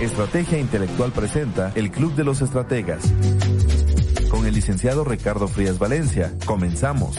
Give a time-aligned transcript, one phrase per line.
[0.00, 3.02] Estrategia Intelectual presenta el Club de los Estrategas.
[4.30, 6.34] Con el licenciado Ricardo Frías Valencia.
[6.44, 7.16] Comenzamos.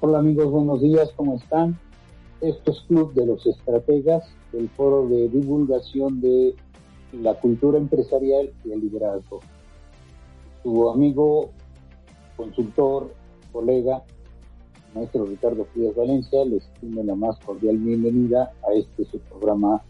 [0.00, 1.78] Hola amigos, buenos días, ¿cómo están?
[2.40, 6.54] Esto es Club de los Estrategas, el foro de divulgación de
[7.12, 9.40] la cultura empresarial y el liderazgo.
[10.62, 11.50] Su amigo,
[12.38, 13.12] consultor,
[13.52, 14.02] colega,
[14.94, 19.82] maestro Ricardo Frías Valencia, les tiene la más cordial bienvenida a este su programa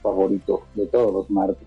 [0.00, 1.66] favorito de todos los martes.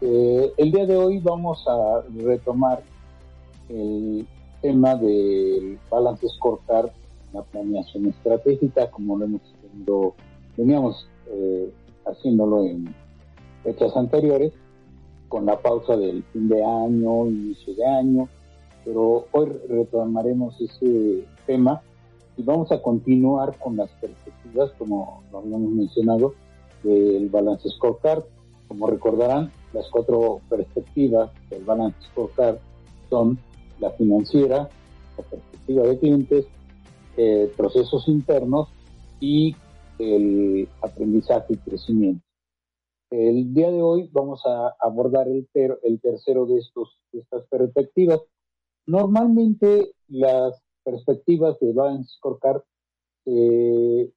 [0.00, 2.84] Eh, el día de hoy vamos a retomar
[3.68, 4.28] el
[4.62, 6.90] tema del balance scorecard,
[7.32, 10.14] la planeación estratégica, como lo hemos tenido,
[10.56, 11.70] veníamos eh,
[12.06, 12.94] haciéndolo en
[13.62, 14.52] fechas anteriores,
[15.28, 18.28] con la pausa del fin de año, inicio de año,
[18.84, 21.82] pero hoy retomaremos ese tema
[22.36, 26.34] y vamos a continuar con las perspectivas, como lo habíamos mencionado,
[26.82, 28.24] del balance scorecard.
[28.68, 32.58] Como recordarán, las cuatro perspectivas del balance scorecard
[33.10, 33.38] son
[33.80, 34.68] la financiera,
[35.16, 36.46] la perspectiva de clientes,
[37.18, 38.68] eh, procesos internos
[39.20, 39.54] y
[39.98, 42.24] el aprendizaje y crecimiento.
[43.10, 45.48] El día de hoy vamos a abordar el,
[45.82, 48.20] el tercero de, estos, estas perspectivas.
[48.86, 52.62] Normalmente las perspectivas de Balance Scorecard
[53.24, 54.12] se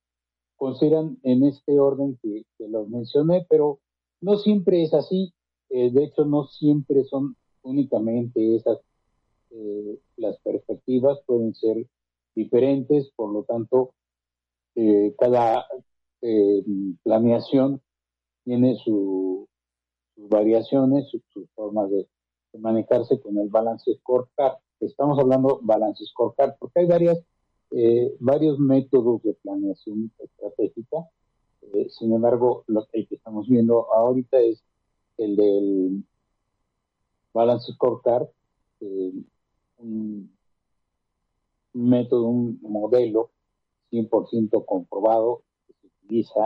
[0.56, 3.80] consideran en este orden que, que los mencioné, pero
[4.22, 5.34] no siempre es así.
[5.70, 8.78] Eh, de hecho, no siempre son únicamente esas
[9.52, 11.86] eh, las perspectivas pueden ser
[12.36, 13.94] diferentes, por lo tanto,
[14.76, 15.66] eh, cada
[16.22, 16.64] eh,
[17.04, 17.82] planeación
[18.44, 19.48] tiene sus
[20.16, 22.08] variaciones, sus su formas de,
[22.60, 24.58] manejarse con el balance scorecard.
[24.82, 27.24] Estamos hablando balance scorecard porque hay varias,
[28.20, 30.98] varios métodos de planeación estratégica.
[31.88, 34.62] sin embargo, lo que estamos viendo ahorita es
[35.18, 36.04] el del
[37.34, 38.28] balance scorecard,
[39.78, 40.30] un
[41.74, 43.32] método, un modelo
[43.92, 46.46] 100% comprobado que se utiliza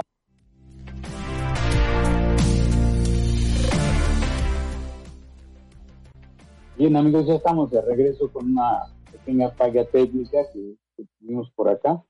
[6.77, 10.75] Bien amigos, ya estamos de regreso con una pequeña falla técnica que,
[11.19, 12.03] tuvimos por acá.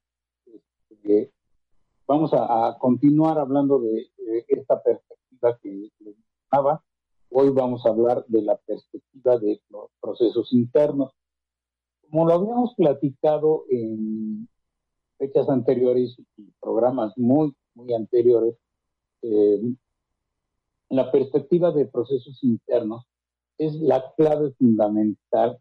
[0.48, 1.32] Este,
[2.08, 4.10] vamos a, continuar hablando de,
[4.48, 6.16] esta perspectiva que les
[7.30, 11.12] Hoy vamos a hablar de la perspectiva de los procesos internos.
[12.10, 14.48] Como lo habíamos platicado en
[15.18, 18.56] fechas anteriores y programas muy, muy anteriores,
[19.22, 19.62] eh,
[20.90, 23.06] la perspectiva de procesos internos
[23.58, 25.60] es la clave fundamental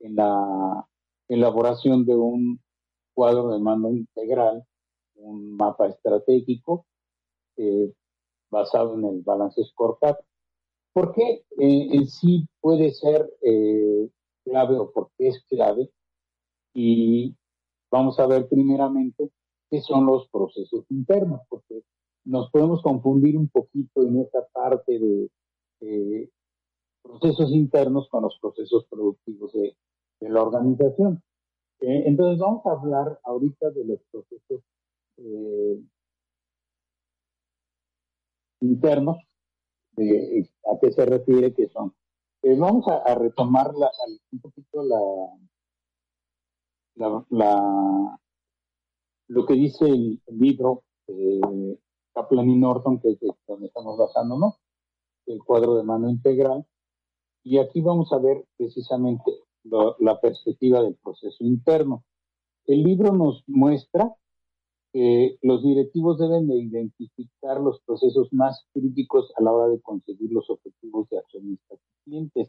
[0.00, 0.86] en la
[1.28, 2.60] elaboración de un
[3.14, 4.64] cuadro de mando integral,
[5.16, 6.86] un mapa estratégico
[7.56, 7.92] eh,
[8.50, 10.16] basado en el balance scorecard.
[10.92, 14.08] ¿Por qué eh, en sí puede ser eh,
[14.44, 15.90] clave o por qué es clave?
[16.74, 17.36] Y
[17.90, 19.30] vamos a ver primeramente
[19.70, 21.82] qué son los procesos internos, porque
[22.24, 24.98] nos podemos confundir un poquito en esta parte
[25.80, 26.30] de
[27.04, 29.76] procesos internos con los procesos productivos de,
[30.20, 31.22] la organización.
[31.80, 34.62] Eh, entonces vamos a hablar ahorita de los procesos
[38.60, 39.18] internos
[39.96, 41.94] de a qué se refiere que son.
[42.46, 43.72] Eh, vamos a, retomar
[44.32, 45.00] un poquito la,
[47.30, 48.20] la,
[49.28, 51.78] lo que dice el, libro de
[52.12, 54.56] Kaplan y Norton, que es donde estamos basándonos,
[55.24, 56.66] el cuadro de mano integral.
[57.44, 59.32] Y aquí vamos a ver precisamente
[59.62, 62.04] la perspectiva del proceso interno.
[62.66, 64.14] El libro nos muestra
[64.94, 70.48] los directivos deben de identificar los procesos más críticos a la hora de conseguir los
[70.48, 72.48] objetivos de accionistas y clientes.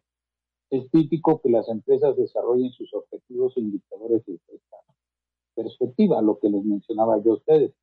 [0.69, 4.77] Es típico que las empresas desarrollen sus objetivos e indicadores de esta
[5.55, 7.73] perspectiva, lo que les mencionaba yo a ustedes.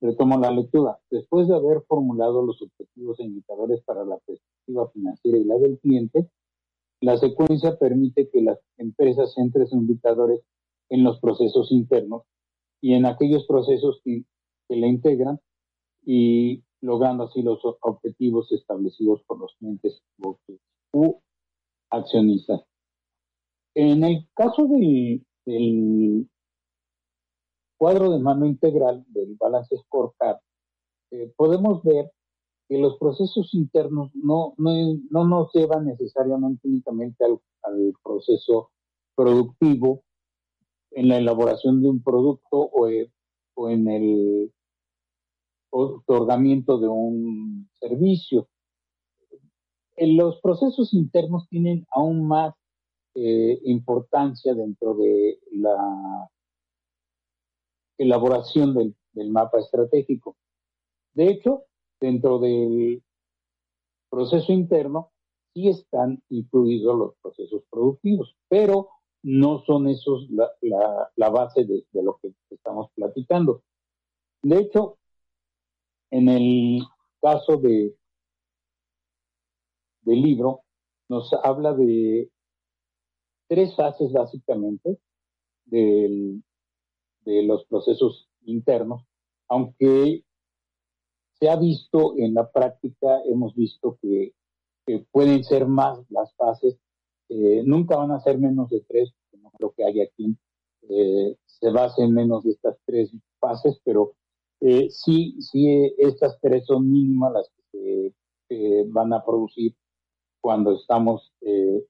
[0.00, 1.00] Retomo la lectura.
[1.10, 5.78] Después de haber formulado los objetivos e indicadores para la perspectiva financiera y la del
[5.80, 6.28] cliente,
[7.00, 10.42] la secuencia permite que las empresas centren sus indicadores
[10.90, 12.22] en los procesos internos
[12.84, 14.24] y en aquellos procesos que,
[14.68, 15.40] que le integran
[16.04, 20.02] y logrando así los objetivos establecidos por los clientes
[20.92, 21.18] u
[21.88, 22.60] accionistas.
[23.74, 26.28] En el caso del,
[27.78, 30.40] cuadro de mano integral del balance scorecard,
[31.10, 32.12] eh, podemos ver
[32.68, 37.40] que los procesos internos no, no, nos llevan necesariamente únicamente al,
[38.02, 38.72] proceso
[39.16, 40.02] productivo
[40.94, 43.10] en la elaboración de un producto o, eh,
[43.56, 44.52] en el
[45.70, 48.48] otorgamiento de un servicio.
[49.96, 52.54] En los procesos internos tienen aún más
[53.14, 56.28] eh, importancia dentro de la
[57.98, 60.36] elaboración del, del mapa estratégico.
[61.12, 61.64] De hecho,
[62.00, 63.02] dentro del
[64.10, 65.12] proceso interno
[65.52, 68.88] sí están incluidos los procesos productivos, pero
[69.24, 70.50] no son esos la,
[71.16, 73.62] la, base de, lo que estamos platicando.
[74.42, 74.98] De hecho,
[76.10, 76.82] en el
[77.20, 77.96] caso de
[80.02, 80.60] del libro,
[81.08, 82.30] nos habla de
[83.48, 84.98] tres fases básicamente
[85.64, 86.42] de
[87.24, 89.02] los procesos internos,
[89.48, 90.24] aunque
[91.38, 94.34] se ha visto en la práctica, hemos visto que,
[95.10, 96.76] pueden ser más las fases,
[97.28, 100.38] eh, nunca van a ser menos de tres, no creo que haya quien
[100.88, 104.14] eh, se base en menos de estas tres fases, pero
[104.60, 108.12] eh, sí, sí, estas tres son mínimas las que
[108.86, 109.74] van a producir
[110.40, 111.32] cuando estamos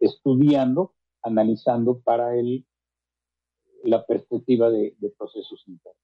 [0.01, 2.65] estudiando, analizando para el,
[3.83, 6.01] la perspectiva de, procesos internos.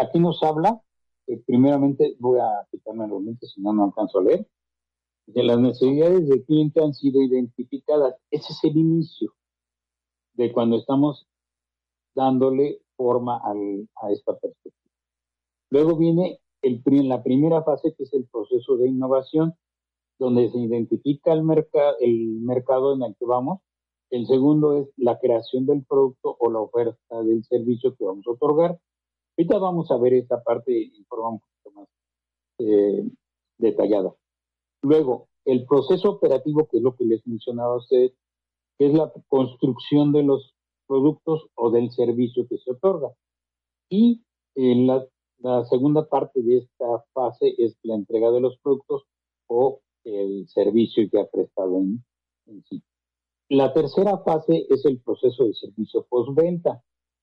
[0.00, 0.82] aquí nos habla
[1.46, 4.48] primeramente voy a quitarme los lentes si no, no alcanzo a leer.
[5.28, 8.14] De las necesidades del cliente han sido identificadas.
[8.30, 9.34] Ese es el inicio
[10.32, 11.26] de cuando estamos
[12.14, 14.74] dándole forma a esta perspectiva.
[15.70, 19.54] Luego viene el, la primera fase, que es el proceso de innovación,
[20.18, 21.44] donde se identifica el,
[22.00, 23.60] el mercado en el que vamos.
[24.10, 28.30] El segundo es la creación del producto o la oferta del servicio que vamos a
[28.30, 28.80] otorgar.
[29.36, 31.88] Ahorita vamos a ver esta parte en forma un poquito más
[32.60, 33.10] eh,
[33.58, 34.14] detallada.
[34.82, 38.12] Luego, el proceso operativo, que es lo que les mencionaba a ustedes,
[38.78, 40.54] que es la construcción de los
[40.86, 43.12] productos o del servicio que se otorga.
[43.88, 44.22] Y
[44.54, 45.06] en la,
[45.70, 49.04] segunda parte de esta fase es la entrega de los productos
[49.46, 52.04] o el servicio que ha prestado en,
[52.46, 52.82] en sí.
[53.48, 56.82] La tercera fase es el proceso de servicio postventa,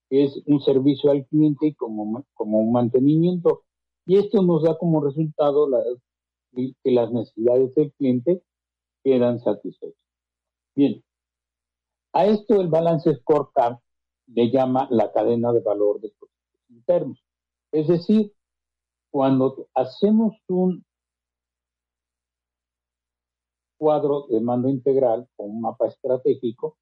[0.09, 3.63] es un servicio al cliente como, como un mantenimiento.
[4.07, 5.67] Y esto nos da como resultado
[6.55, 8.43] que las necesidades del cliente
[9.03, 9.99] quedan satisfechas.
[10.75, 11.03] Bien,
[12.13, 13.77] a esto el balance scorecard
[14.27, 17.23] le llama la cadena de valor de procesos internos.
[17.71, 18.33] Es decir,
[19.11, 20.85] cuando hacemos un
[23.77, 26.77] cuadro de mando integral o un mapa estratégico,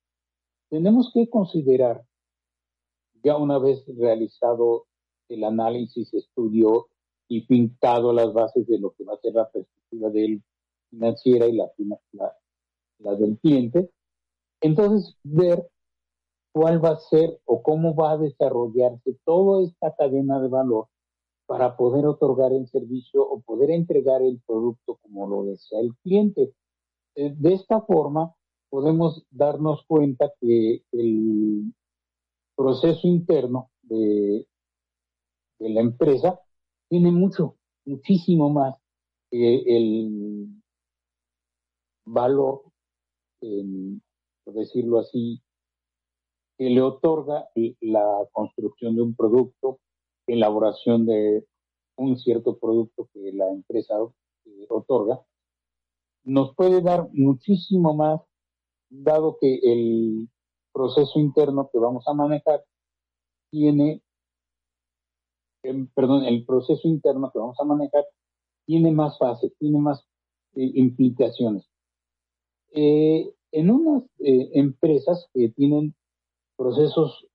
[0.69, 2.05] tenemos que considerar
[3.23, 4.85] ya una vez realizado
[5.29, 6.87] el análisis, estudio
[7.35, 10.43] y pintado las bases de lo que va a ser la perspectiva del
[10.89, 11.71] financiera y la,
[12.99, 13.89] la, del cliente,
[14.61, 15.67] entonces ver
[16.51, 20.87] cuál va a ser o cómo va a desarrollarse toda esta cadena de valor
[21.47, 26.53] para poder otorgar el servicio o poder entregar el producto como lo desea el cliente.
[27.15, 28.35] Eh, de esta forma,
[28.69, 31.73] podemos darnos cuenta que el
[32.55, 34.47] proceso interno de,
[35.59, 36.39] la empresa
[36.89, 38.75] tiene mucho, muchísimo más
[39.31, 40.47] que el
[42.05, 42.63] valor,
[43.39, 45.41] por decirlo así,
[46.57, 47.49] que le otorga
[47.81, 49.79] la construcción de un producto,
[50.27, 51.45] elaboración de
[51.95, 53.95] un cierto producto que la empresa
[54.45, 55.21] eh, otorga,
[56.23, 58.21] nos puede dar muchísimo más,
[58.89, 60.29] dado que el
[60.71, 62.63] proceso interno que vamos a manejar
[63.51, 64.01] tiene,
[65.63, 68.05] em, perdón, el proceso interno que vamos a manejar
[68.65, 70.05] tiene más fases, tiene más
[70.55, 71.67] eh, implicaciones.
[72.71, 75.95] Eh, en unas eh, empresas que tienen
[76.55, 77.27] procesos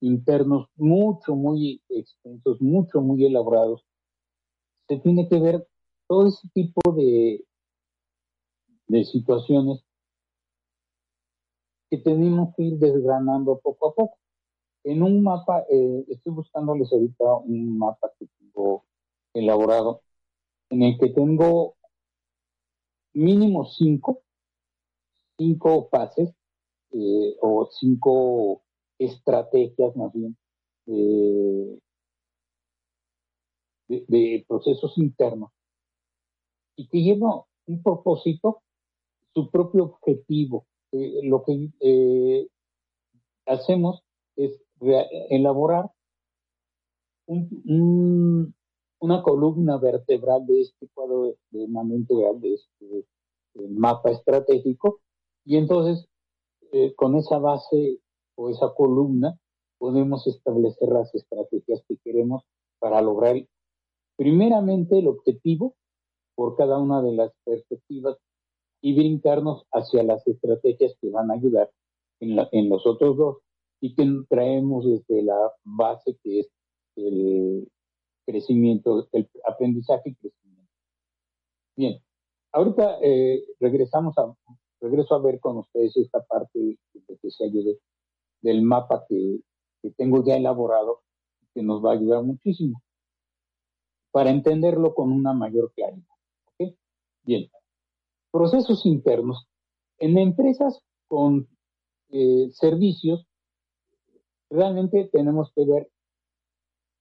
[0.00, 3.82] internos mucho, muy extensos, mucho, muy elaborados,
[4.88, 5.66] se tiene que ver
[6.06, 7.42] todo ese tipo de,
[8.88, 9.82] de situaciones
[11.90, 14.18] que tenemos que ir desgranando poco a poco.
[14.86, 18.84] En un mapa, eh, estoy buscándoles ahorita un mapa que tengo
[19.34, 20.02] elaborado,
[20.70, 21.74] en el que tengo
[23.12, 24.22] mínimo cinco,
[25.36, 26.32] cinco fases
[26.92, 28.62] eh, o cinco
[28.96, 30.36] estrategias más bien
[33.88, 35.50] de, procesos internos
[36.76, 38.62] y que lleva un propósito,
[39.34, 40.68] su propio objetivo.
[40.92, 42.46] Eh, lo que eh,
[43.46, 44.04] hacemos
[44.36, 45.90] es elaborar
[47.26, 53.06] una columna vertebral de este cuadro de mano integral, de este
[53.68, 55.00] mapa estratégico,
[55.44, 56.06] y entonces
[56.72, 58.00] eh, con esa base
[58.36, 59.38] o esa columna
[59.78, 62.42] podemos establecer las estrategias que queremos
[62.78, 63.36] para lograr
[64.16, 65.74] primeramente el objetivo
[66.34, 68.16] por cada una de las perspectivas
[68.82, 71.70] y brincarnos hacia las estrategias que van a ayudar
[72.20, 73.38] en los otros dos
[73.80, 76.48] y que traemos desde la base que es
[76.96, 77.68] el
[78.24, 80.72] crecimiento, el aprendizaje y crecimiento.
[81.76, 82.00] Bien,
[82.52, 84.34] ahorita eh, regresamos a,
[84.80, 87.78] regreso a ver con ustedes esta parte de que se ayude
[88.40, 89.40] del mapa que,
[89.82, 91.02] que tengo ya elaborado,
[91.54, 92.82] que nos va a ayudar muchísimo
[94.10, 96.16] para entenderlo con una mayor claridad.
[97.26, 97.50] Bien,
[98.30, 99.48] procesos internos.
[99.98, 101.48] En empresas con
[102.10, 103.25] eh, servicios,
[104.50, 105.90] realmente tenemos que ver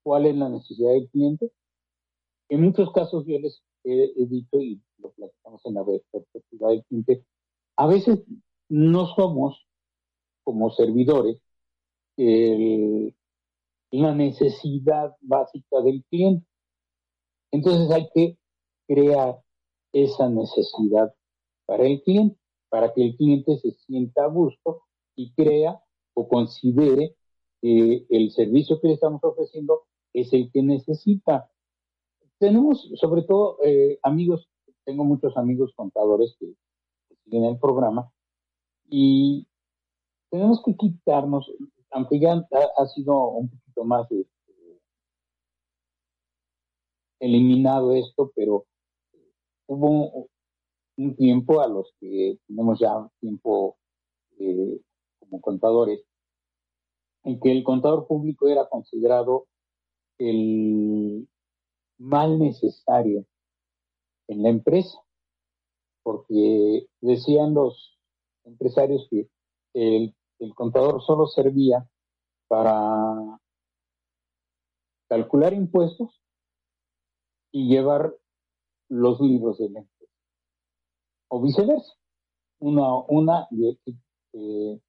[0.03, 1.51] cuál es la necesidad del cliente.
[2.49, 7.25] En muchos casos yo les he, dicho y lo platicamos en la perspectiva del cliente,
[7.77, 8.23] a veces
[8.69, 9.67] no somos
[10.43, 11.41] como servidores
[14.01, 16.45] la necesidad básica del cliente.
[17.51, 18.37] Entonces hay que
[18.87, 19.41] crear
[19.93, 21.13] esa necesidad
[21.65, 22.37] para el cliente,
[22.69, 24.83] para que el cliente se sienta a gusto
[25.15, 25.81] y crea
[26.13, 27.15] o considere
[27.61, 29.83] que el servicio que le estamos ofreciendo
[30.13, 31.49] es el que necesita.
[32.37, 34.49] Tenemos, sobre todo, eh, amigos,
[34.83, 36.53] tengo muchos amigos contadores que,
[37.23, 38.11] siguen el programa
[38.87, 39.47] y
[40.29, 41.51] tenemos que quitarnos,
[41.89, 42.33] aunque ya
[42.77, 44.27] ha, sido un poquito más de
[47.19, 48.67] eliminado esto, pero
[49.67, 50.27] hubo
[50.97, 53.77] un tiempo a los que tenemos ya tiempo
[54.39, 54.79] eh,
[55.19, 56.01] como contadores,
[57.25, 59.47] en que el contador público era considerado
[60.19, 61.27] el
[61.97, 63.25] mal necesario
[64.27, 64.99] en la empresa,
[66.03, 67.99] porque decían los
[68.43, 69.27] empresarios que
[69.73, 70.15] el,
[70.53, 71.89] contador solo servía
[72.47, 73.39] para
[75.09, 76.21] calcular impuestos
[77.51, 78.13] y llevar
[78.89, 80.13] los libros de la empresa.
[81.29, 81.93] O viceversa.
[82.59, 83.79] Una, una, de,
[84.33, 84.79] eh,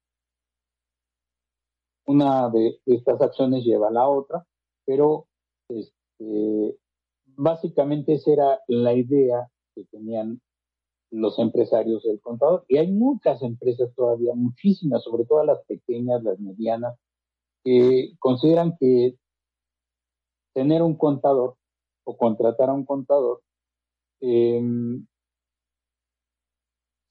[2.07, 4.45] una de estas acciones lleva a la otra,
[4.85, 5.27] pero
[5.69, 6.77] este,
[7.25, 10.41] básicamente esa era la idea que tenían
[11.11, 12.65] los empresarios del contador.
[12.69, 16.97] Y hay muchas empresas todavía, muchísimas, sobre todo las pequeñas, las medianas,
[17.63, 19.17] que consideran que
[20.53, 21.57] tener un contador
[22.05, 23.41] o contratar a un contador,
[24.21, 25.05] em,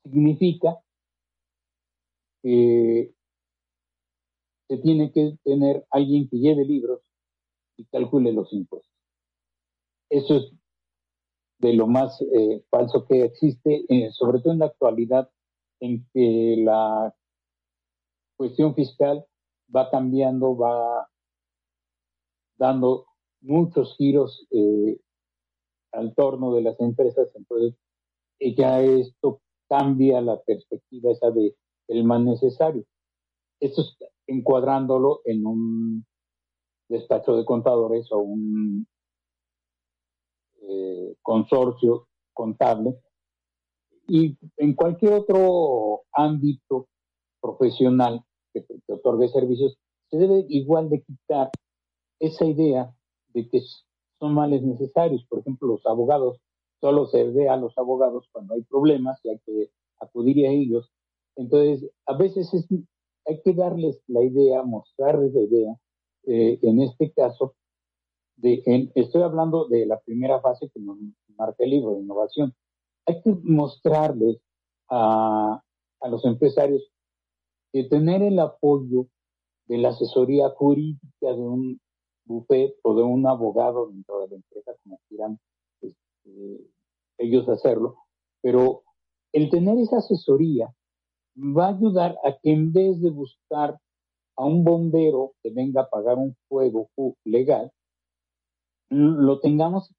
[0.04, 0.80] significa
[2.42, 3.15] que
[4.68, 7.00] se tiene que tener alguien que lleve libros
[7.76, 8.92] y calcule los impuestos.
[10.10, 10.52] Eso es
[11.58, 15.30] de lo más eh, falso que existe, eh, sobre todo en la actualidad,
[15.80, 17.14] en que la
[18.36, 19.24] cuestión fiscal
[19.74, 21.08] va cambiando, va
[22.56, 23.06] dando
[23.40, 24.98] muchos giros eh,
[25.92, 27.74] al torno de las empresas, entonces
[28.38, 31.56] eh, ya esto cambia la perspectiva esa de
[31.88, 32.84] el más necesario.
[33.60, 33.96] Esto es
[34.26, 36.06] encuadrándolo en un
[36.88, 38.86] despacho de contadores o un
[40.62, 42.96] eh, consorcio contable
[44.08, 46.88] y en cualquier otro ámbito
[47.40, 49.78] profesional que, que otorgue servicios
[50.10, 51.50] se debe igual de quitar
[52.20, 52.94] esa idea
[53.34, 53.60] de que
[54.18, 55.24] son males necesarios.
[55.28, 56.40] Por ejemplo, los abogados,
[56.80, 60.90] solo se ve a los abogados cuando hay problemas y hay que acudir a ellos.
[61.36, 62.66] Entonces, a veces es,
[63.26, 65.76] hay que darles la idea, mostrarles la idea,
[66.24, 67.54] eh, en este caso,
[68.36, 68.62] de,
[68.94, 70.98] estoy hablando de la primera fase que nos
[71.36, 72.54] marca el libro de innovación.
[73.06, 74.38] Hay que mostrarles
[74.88, 75.62] a,
[76.00, 76.90] a los empresarios
[77.72, 79.06] que tener el apoyo
[79.66, 81.80] de la asesoría jurídica de un
[82.24, 85.38] buffet o de un abogado dentro de la empresa, como quieran
[85.80, 86.70] este,
[87.18, 87.96] ellos hacerlo,
[88.42, 88.82] pero
[89.32, 90.72] el tener esa asesoría
[91.36, 93.78] va a ayudar a que en vez de buscar
[94.36, 96.88] a un bombero que venga a pagar un fuego
[97.24, 97.70] legal,
[98.88, 99.94] lo tengamos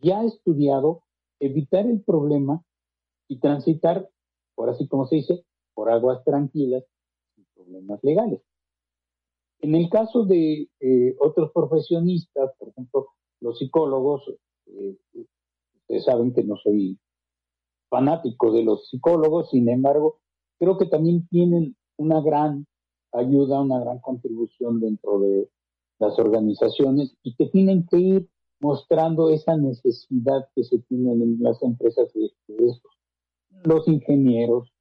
[0.00, 1.02] ya estudiado,
[1.40, 2.62] evitar el problema
[3.28, 4.08] y transitar,
[4.54, 5.44] por así como se dice,
[5.74, 6.84] por aguas tranquilas,
[7.34, 8.40] sin problemas legales.
[9.60, 13.08] En el caso de eh, otros profesionistas, por ejemplo,
[13.40, 14.22] los psicólogos,
[14.66, 14.96] eh,
[15.80, 16.98] ustedes saben que no soy
[17.88, 20.20] fanático de los psicólogos, sin embargo,
[20.58, 22.66] creo que también tienen una gran
[23.12, 25.48] ayuda, una gran contribución dentro de
[25.98, 28.28] las organizaciones y que tienen que ir
[28.60, 32.32] mostrando esa necesidad que se tienen en las empresas de,
[32.66, 32.92] estos.
[33.64, 34.72] Los ingenieros,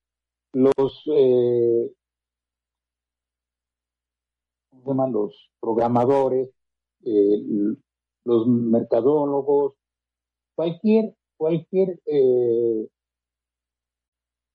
[0.54, 1.92] los, eh,
[4.86, 6.50] los programadores,
[7.06, 7.44] eh,
[8.24, 9.74] los mercadólogos,
[10.56, 12.88] cualquier, cualquier eh,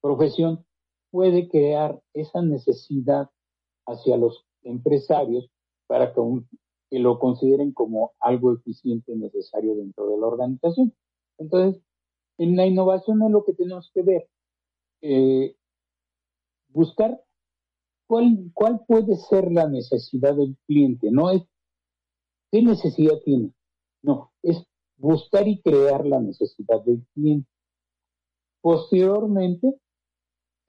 [0.01, 0.65] profesión
[1.11, 3.31] puede crear esa necesidad
[3.87, 5.51] hacia los empresarios
[5.87, 6.21] para que,
[6.99, 10.93] lo consideren como algo eficiente y necesario dentro de la organización.
[11.39, 11.83] Entonces,
[12.39, 14.29] en la innovación es lo que tenemos que ver.
[15.03, 15.57] Eh,
[16.69, 17.23] buscar
[18.09, 21.11] cuál, cuál puede ser la necesidad del cliente.
[21.11, 21.43] No es
[22.51, 23.53] qué necesidad tiene.
[24.03, 24.65] No, es
[24.97, 27.49] buscar y crear la necesidad del cliente.
[28.61, 29.75] Posteriormente,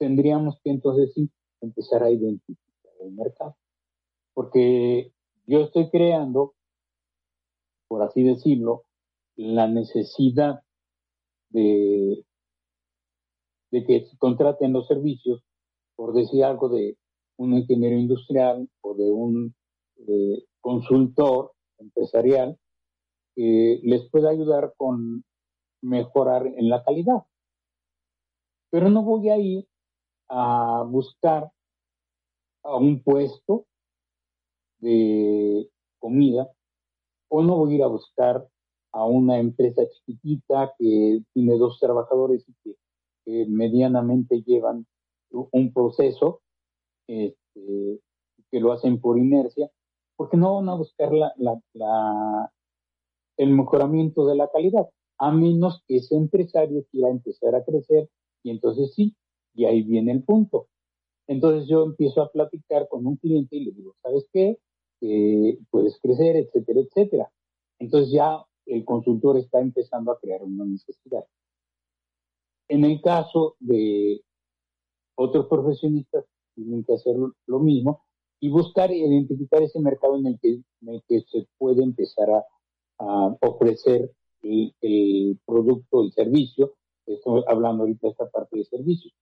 [0.02, 1.30] tendríamos que entonces sí
[1.62, 3.56] empezar a identificar el mercado.
[4.34, 5.14] Porque
[5.46, 6.56] yo estoy creando,
[7.88, 8.86] por así decirlo,
[9.36, 10.62] la necesidad
[11.50, 12.26] de,
[13.70, 15.44] que se contraten los servicios,
[15.96, 16.98] por decir algo de
[17.38, 19.54] un ingeniero industrial o de un
[19.98, 22.58] eh, consultor empresarial
[23.36, 25.24] que les pueda ayudar con
[25.84, 27.22] mejorar en la calidad.
[28.72, 29.68] Pero no voy a ir
[30.34, 31.52] a buscar
[32.64, 33.66] a un puesto
[34.80, 35.70] de
[36.00, 36.50] comida
[37.30, 38.48] o no voy a ir a buscar
[38.94, 42.76] a una empresa chiquitita que tiene dos trabajadores y que,
[43.48, 44.86] medianamente llevan
[45.30, 46.42] un proceso
[47.08, 48.02] este,
[48.50, 49.70] que lo hacen por inercia,
[50.18, 52.52] porque no van a buscar la, la,
[53.38, 54.90] el mejoramiento de la calidad,
[55.20, 58.10] a menos que ese empresario quiera empezar a crecer
[58.44, 59.16] y entonces sí,
[59.54, 60.68] y ahí viene el punto.
[61.28, 64.58] Entonces yo empiezo a platicar con un cliente y le digo, ¿sabes qué?
[65.72, 67.32] puedes crecer, etcétera, etcétera.
[67.80, 71.26] Entonces ya el consultor está empezando a crear una necesidad.
[72.68, 74.22] En el caso de
[75.16, 77.16] otros profesionistas, tienen que hacer
[77.48, 78.04] lo mismo
[78.40, 80.50] y buscar identificar ese mercado en el que,
[80.82, 82.46] en el que se puede empezar a,
[83.42, 84.12] ofrecer
[84.44, 86.76] el, el, producto, el servicio.
[87.08, 89.14] Estoy hablando ahorita de esta parte de servicios.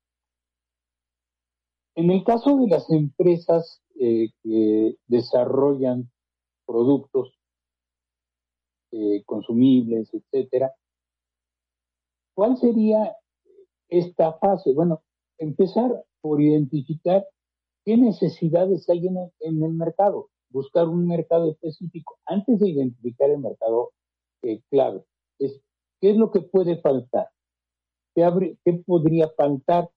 [2.00, 6.10] En el caso de las empresas eh, que desarrollan
[6.66, 7.38] productos
[8.92, 10.72] eh, consumibles, etcétera,
[12.34, 13.18] ¿cuál sería
[13.90, 14.72] esta fase?
[14.74, 15.02] Bueno,
[15.40, 17.28] empezar por identificar
[17.84, 23.92] qué necesidades hay en el, mercado, buscar un mercado específico antes de identificar el mercado
[24.44, 25.04] eh, clave.
[25.38, 25.60] Es,
[26.00, 27.28] ¿Qué es lo que puede faltar?
[28.16, 29.90] ¿Qué, ¿Qué podría faltar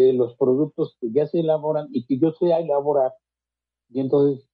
[0.00, 3.14] de los productos que ya se elaboran y que yo sé elaborar,
[3.88, 4.46] y entonces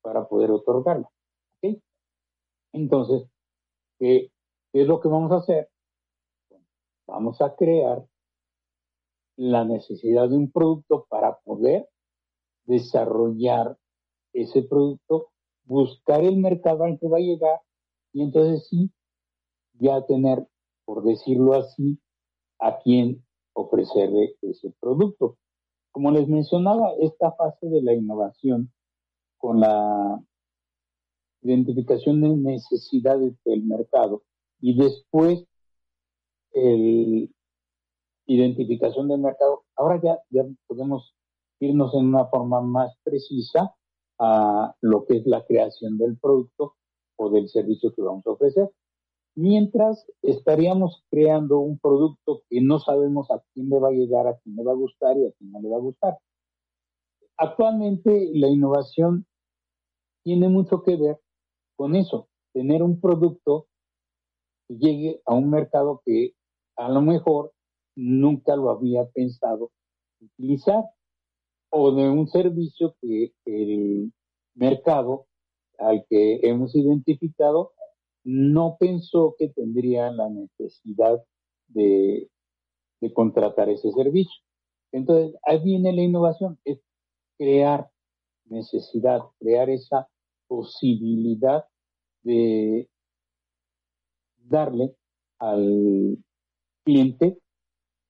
[0.00, 1.10] para poder otorgarlo.
[2.72, 3.28] Entonces,
[3.98, 4.30] ¿qué,
[4.72, 5.70] es lo que vamos a hacer?
[7.06, 8.06] Vamos a crear
[9.36, 11.88] la necesidad de un producto para poder
[12.64, 13.78] desarrollar
[14.34, 15.30] ese producto,
[15.64, 17.60] buscar el mercado al que va a llegar
[18.12, 18.92] y entonces sí,
[19.74, 20.46] ya tener,
[20.84, 21.98] por decirlo así,
[22.60, 23.25] a quien
[23.56, 25.38] ofrecerle ese producto.
[25.90, 28.70] Como les mencionaba, esta fase de la innovación
[29.38, 30.22] con la
[31.42, 34.22] identificación de necesidades del mercado
[34.60, 35.46] y después
[36.52, 37.30] el
[38.28, 41.14] identificación del mercado, ahora ya, ya podemos
[41.60, 43.74] irnos en una forma más precisa
[44.18, 46.74] a lo que es la creación del producto
[47.16, 48.68] o del servicio que vamos a ofrecer
[49.36, 54.38] mientras estaríamos creando un producto que no sabemos a quién le va a llegar, a
[54.38, 56.18] quién le va a gustar y a quién no le va a gustar.
[57.36, 59.26] Actualmente la innovación
[60.24, 61.20] tiene mucho que ver
[61.76, 63.68] con eso, tener un producto
[64.66, 66.32] que llegue a un mercado que
[66.76, 67.52] a lo mejor
[67.94, 69.70] nunca lo había pensado
[70.20, 70.82] utilizar
[71.70, 74.12] o de un servicio que el
[74.54, 75.26] mercado
[75.78, 77.72] al que hemos identificado
[78.26, 81.22] no pensó que tendría la necesidad
[81.68, 82.28] de,
[83.14, 84.42] contratar ese servicio.
[84.90, 86.80] Entonces, ahí viene la innovación, es
[87.38, 87.88] crear
[88.46, 90.08] necesidad, crear esa
[90.48, 91.64] posibilidad
[92.24, 92.90] de
[94.38, 94.96] darle
[95.38, 96.18] al
[96.84, 97.38] cliente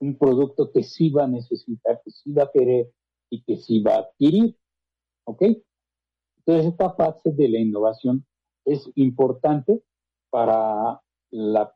[0.01, 2.91] un producto que sí va a necesitar, que sí va a querer
[3.29, 4.57] y que sí va a adquirir.
[5.25, 5.43] ¿Ok?
[6.39, 8.25] Entonces, esta fase de la innovación
[8.65, 9.83] es importante
[10.31, 11.73] para la,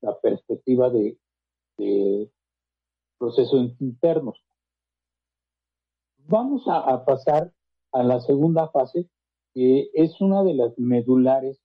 [0.00, 1.18] la perspectiva de,
[1.76, 2.30] de,
[3.18, 4.40] procesos internos.
[6.28, 7.52] Vamos a, pasar
[7.92, 9.08] a la segunda fase,
[9.54, 11.60] que es una de las medulares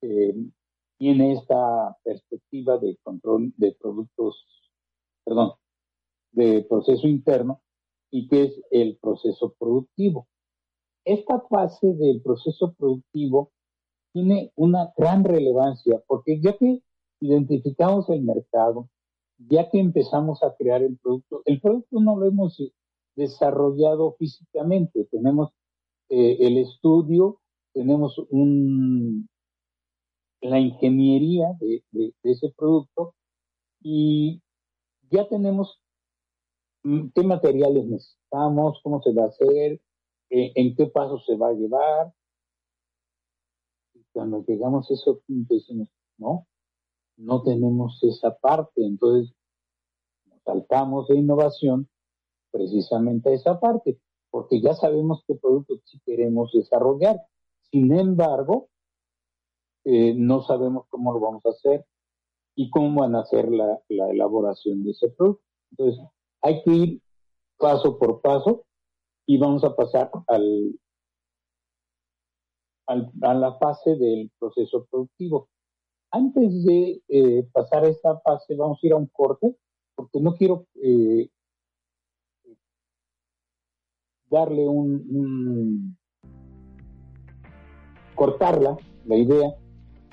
[0.00, 0.34] que
[0.98, 4.46] tiene esta perspectiva de control de productos,
[5.24, 5.52] perdón,
[6.32, 7.60] de proceso interno
[8.10, 10.28] y que es el proceso productivo.
[11.04, 13.52] Esta fase del proceso productivo
[14.14, 16.80] tiene una gran relevancia porque ya que
[17.20, 18.88] identificamos el mercado,
[19.38, 22.62] ya que empezamos a crear el producto, el producto no lo hemos
[23.16, 25.50] desarrollado físicamente, tenemos
[26.08, 27.40] eh, el estudio,
[27.72, 29.28] tenemos un,
[30.40, 31.82] la ingeniería de,
[32.22, 33.14] ese producto
[33.82, 34.40] y
[35.10, 35.80] ya tenemos
[36.84, 39.80] mm, qué materiales necesitamos, cómo se va a hacer,
[40.30, 42.12] eh, en qué paso se va a llevar.
[44.14, 46.46] Cuando llegamos a eso, decimos, no,
[47.16, 49.34] no tenemos esa parte, entonces
[50.44, 51.88] saltamos de innovación
[52.52, 53.98] precisamente a esa parte,
[54.30, 57.20] porque ya sabemos qué producto sí queremos desarrollar.
[57.72, 58.68] Sin embargo,
[59.84, 61.84] eh, no sabemos cómo lo vamos a hacer
[62.54, 65.42] y cómo van a hacer la, elaboración de ese producto.
[65.72, 66.04] Entonces,
[66.40, 67.02] hay que ir
[67.58, 68.64] paso por paso
[69.26, 70.78] y vamos a pasar al,
[72.86, 75.48] a la fase del proceso productivo.
[76.10, 79.56] Antes de eh, pasar a esta fase, vamos a ir a un corte,
[79.96, 81.28] porque no quiero eh,
[84.30, 85.96] darle un,
[88.14, 89.54] cortarla, la idea,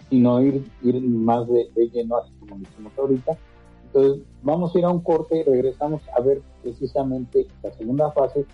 [0.09, 3.37] sino ir, ir más de, lleno, así como decimos ahorita.
[3.85, 8.45] Entonces, vamos a ir a un corte y regresamos a ver precisamente la segunda fase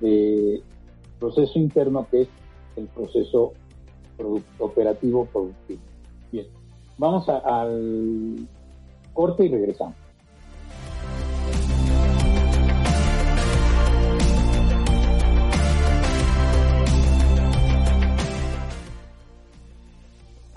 [0.00, 0.62] de
[1.18, 2.28] proceso interno, que es
[2.76, 3.52] el proceso
[4.58, 5.80] operativo productivo.
[6.32, 6.46] Bien,
[6.98, 8.48] vamos al
[9.12, 9.96] corte y regresamos.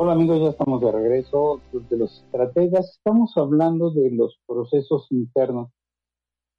[0.02, 2.90] Hola amigos, ya estamos de regreso de los estrategas.
[2.96, 5.72] Estamos hablando de los procesos internos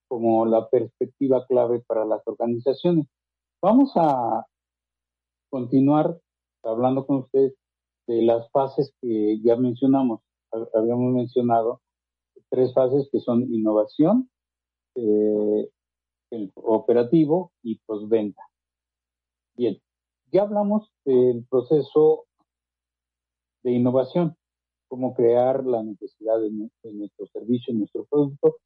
[0.09, 3.07] como la perspectiva clave para las organizaciones.
[3.63, 4.45] Vamos a
[5.49, 6.19] continuar
[6.63, 7.55] hablando con ustedes
[8.07, 10.21] de las fases que ya mencionamos.
[10.75, 11.81] Habíamos mencionado
[12.49, 14.29] tres fases que son innovación,
[14.97, 15.69] eh,
[16.31, 18.43] el operativo y postventa.
[19.57, 19.81] Bien,
[20.33, 22.27] ya hablamos del proceso
[23.63, 24.37] de innovación,
[24.89, 26.51] cómo crear la necesidad de,
[26.93, 28.57] nuestro servicio, nuestro producto,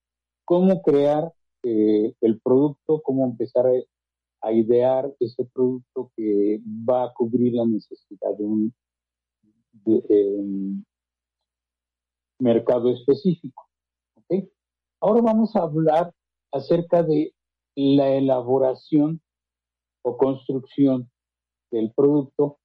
[0.45, 3.67] cómo crear eh, el producto, cómo empezar
[4.45, 8.75] a, idear ese producto que va a cubrir la necesidad de un
[12.39, 13.65] mercado específico.
[15.01, 16.15] Ahora vamos a hablar
[16.51, 17.35] acerca de
[17.75, 19.21] la elaboración
[20.03, 21.11] o construcción
[21.71, 22.59] del producto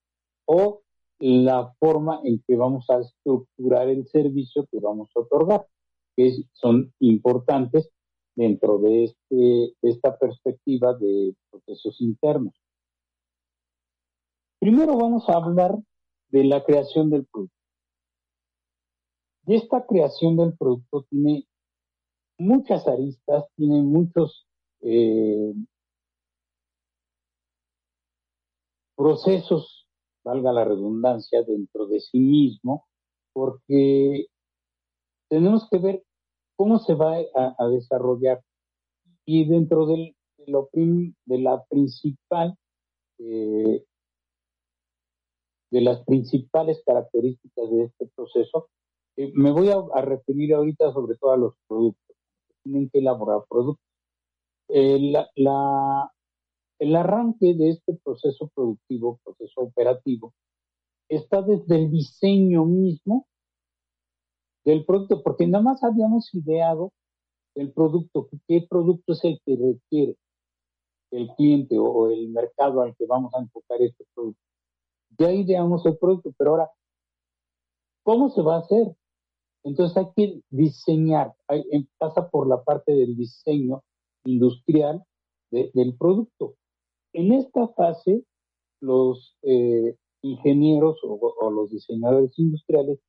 [0.46, 0.82] o
[1.20, 5.68] la forma en que vamos a estructurar el servicio que vamos a otorgar,
[6.16, 7.92] que son importantes
[8.40, 12.54] dentro de, este, esta perspectiva de procesos internos.
[14.60, 15.78] Primero vamos a hablar
[16.30, 17.56] de la creación del producto.
[19.46, 21.48] Y esta creación del producto tiene
[22.38, 24.48] muchas aristas, tiene muchos
[24.82, 25.54] eh,
[28.96, 29.88] procesos
[30.24, 32.88] valga la redundancia, dentro de sí mismo,
[33.34, 34.28] porque
[35.30, 36.04] tenemos que ver
[36.60, 38.44] cómo se va a, desarrollar.
[39.26, 40.14] Y dentro de,
[40.46, 42.54] lo de la principal,
[43.18, 43.86] eh,
[45.72, 48.68] de las principales características de este proceso,
[49.16, 52.18] eh, me voy a, referir ahorita sobre todo a los productos.
[52.62, 53.86] Tienen que elaborar productos.
[54.68, 56.12] Eh, la,
[56.80, 60.34] el arranque de este proceso productivo, proceso operativo,
[61.08, 63.28] está desde el diseño mismo
[64.66, 66.92] del producto, porque nada más habíamos ideado
[67.56, 70.16] el producto, qué producto es el que requiere
[71.12, 74.42] el cliente o, el mercado al que vamos a enfocar este producto.
[75.18, 76.70] Ya ideamos el producto, pero ahora,
[78.04, 78.96] ¿cómo se va a hacer?
[79.64, 81.34] Entonces hay que diseñar,
[81.98, 83.84] pasa por la parte del diseño
[84.24, 85.04] industrial
[85.52, 86.56] del producto.
[87.14, 88.24] En esta fase,
[88.80, 93.00] los, eh, ingenieros o, los diseñadores industriales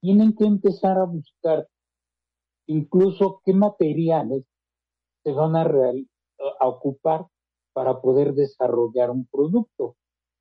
[0.00, 1.68] tienen que empezar a buscar
[2.66, 4.44] incluso qué materiales
[5.24, 5.66] se van a,
[6.60, 7.26] ocupar
[7.72, 9.96] para poder desarrollar un producto.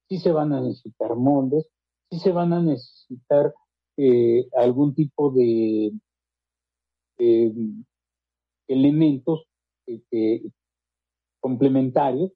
[0.07, 1.67] Si se van a necesitar moldes,
[2.09, 3.53] si se van a necesitar
[3.97, 5.91] eh, algún tipo de
[7.17, 7.53] eh,
[8.67, 9.45] elementos
[11.39, 12.31] complementarios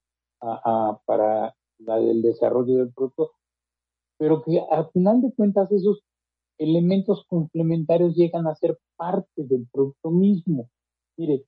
[1.05, 1.55] para
[1.99, 3.33] el desarrollo del producto,
[4.17, 6.03] pero que al final de cuentas esos
[6.57, 10.69] elementos complementarios llegan a ser parte del producto mismo.
[11.17, 11.45] Mire,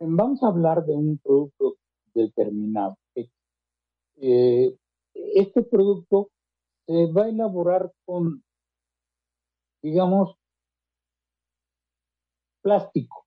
[0.00, 1.76] vamos a hablar de un producto
[2.14, 2.96] determinado.
[4.16, 6.30] este producto
[6.86, 8.42] se va a elaborar con
[9.86, 10.36] digamos,
[12.60, 13.24] plástico,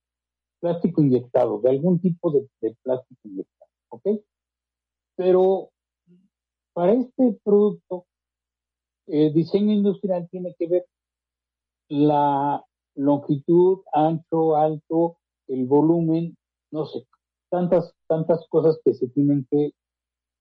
[0.60, 4.08] plástico inyectado, de algún tipo de, plástico inyectado, ¿ok?
[5.16, 5.70] Pero
[6.74, 8.06] para este producto,
[9.10, 10.86] el diseño industrial tiene que ver
[11.90, 12.64] la
[12.96, 15.18] longitud, ancho, alto,
[15.48, 16.38] el volumen,
[16.72, 17.08] no sé,
[17.50, 19.72] tantas, tantas cosas que se tienen que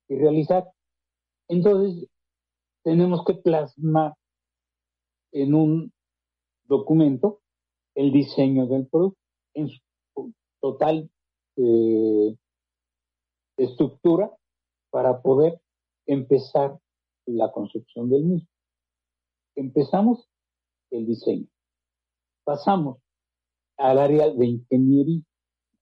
[0.08, 0.70] realizar.
[1.48, 2.08] Entonces,
[2.84, 4.14] tenemos que plasmar
[5.32, 5.92] en un
[6.64, 7.40] documento
[7.94, 9.18] el diseño del producto
[9.54, 11.10] en su total
[11.56, 12.36] eh,
[13.56, 14.30] estructura
[14.90, 15.60] para poder
[16.06, 16.78] empezar
[17.26, 18.48] la construcción del mismo.
[19.58, 20.28] Empezamos
[20.92, 21.48] el diseño.
[22.44, 22.98] Pasamos
[23.76, 25.20] al área de ingeniería,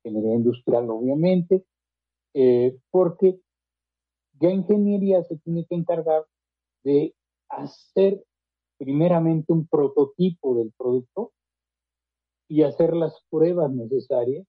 [0.03, 1.67] ingeniería industrial obviamente,
[2.33, 3.39] eh, porque
[4.41, 6.25] ya ingeniería se tiene que encargar
[6.85, 7.15] de
[7.51, 8.25] hacer
[8.79, 11.33] primeramente un prototipo del producto
[12.49, 14.47] y hacer las pruebas necesarias.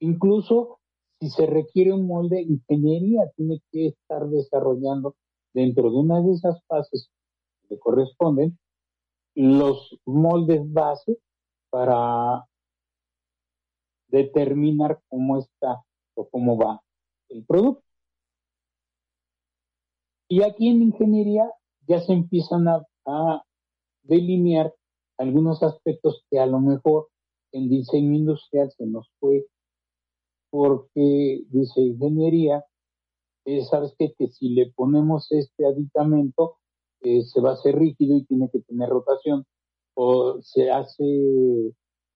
[0.00, 0.80] Incluso
[1.20, 5.16] si se requiere un molde, ingeniería tiene que estar desarrollando
[5.52, 7.10] dentro de una de esas fases
[7.78, 8.58] corresponden
[9.34, 11.18] los moldes base
[11.70, 12.46] para
[14.08, 15.82] determinar cómo está
[16.14, 16.82] o cómo va
[17.30, 17.82] el producto.
[20.28, 21.50] Y aquí en ingeniería
[21.86, 23.42] ya se empiezan a
[24.02, 24.74] delinear
[25.18, 27.08] algunos aspectos que a lo mejor
[27.52, 29.46] en diseño industrial se nos fue
[30.50, 32.64] porque dice ingeniería,
[33.46, 36.58] eh, sabes que si le ponemos este aditamento
[37.02, 39.44] eh, se va a hacer rígido y tiene que tener rotación
[39.94, 41.74] o se hace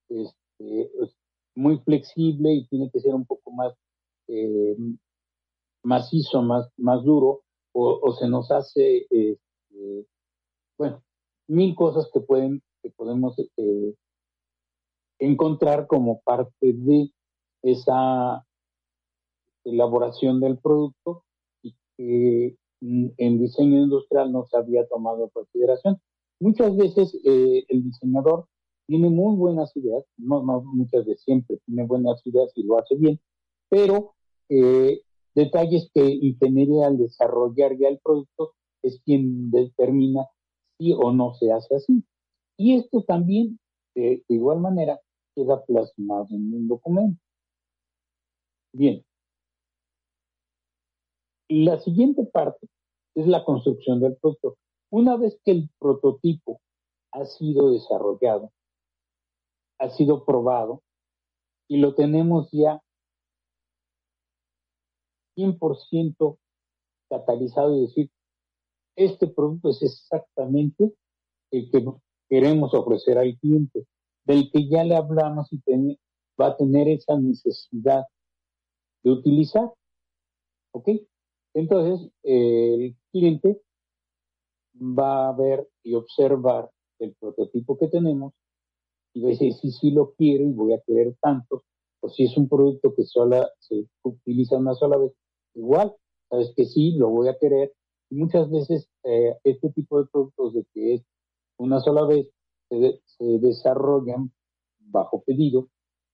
[0.08, 1.16] este, pues,
[1.54, 3.74] muy flexible y tiene que ser un poco más
[4.28, 4.76] eh,
[5.82, 10.06] macizo, más, más duro o, se nos hace este,
[10.78, 11.02] bueno,
[11.46, 13.94] mil cosas que pueden, que podemos eh,
[15.18, 17.10] encontrar como parte de
[17.62, 18.46] esa
[19.64, 21.24] elaboración del producto
[21.62, 22.56] y que
[23.16, 26.00] en diseño industrial no se había tomado en consideración.
[26.40, 28.46] Muchas veces eh, el diseñador
[28.86, 33.20] tiene muy buenas ideas, no, muchas veces siempre tiene buenas ideas y lo hace bien,
[33.68, 34.14] pero
[34.48, 35.00] eh,
[35.34, 40.26] detalles que ingeniería al desarrollar ya el producto es quien determina
[40.78, 42.04] sí o no se hace así.
[42.56, 43.58] Y esto también,
[43.94, 45.00] de, igual manera,
[45.34, 47.20] queda plasmado en un documento.
[48.72, 49.04] Bien.
[51.48, 52.68] La siguiente parte
[53.16, 54.56] es la construcción del producto.
[54.90, 56.60] Una vez que el prototipo
[57.12, 58.52] ha sido desarrollado,
[59.80, 60.82] ha sido probado
[61.68, 62.80] y lo tenemos ya
[65.36, 66.38] 100%
[67.10, 68.10] catalizado, y decir,
[68.96, 70.94] este producto es exactamente
[71.50, 71.84] el que
[72.28, 73.86] queremos ofrecer al cliente,
[74.24, 75.60] del que ya le hablamos y
[76.40, 78.04] va a tener esa necesidad
[79.02, 79.72] de utilizar.
[80.72, 80.88] ¿Ok?
[81.54, 83.62] Entonces, el cliente
[84.76, 88.32] va a ver y observar el prototipo que tenemos
[89.14, 91.62] y va a decir, sí, sí lo quiero y voy a querer tantos,
[92.00, 95.12] o si es un producto que solo se utiliza una sola vez,
[95.54, 95.94] igual,
[96.28, 97.72] sabes que sí, lo voy a querer.
[98.10, 101.02] Muchas veces eh, este tipo de productos de que es
[101.56, 102.28] una sola vez
[102.68, 104.30] se, desarrollan
[104.78, 105.68] bajo pedido,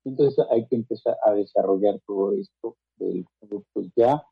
[0.04, 4.22] entonces hay que empezar a desarrollar todo esto del producto ya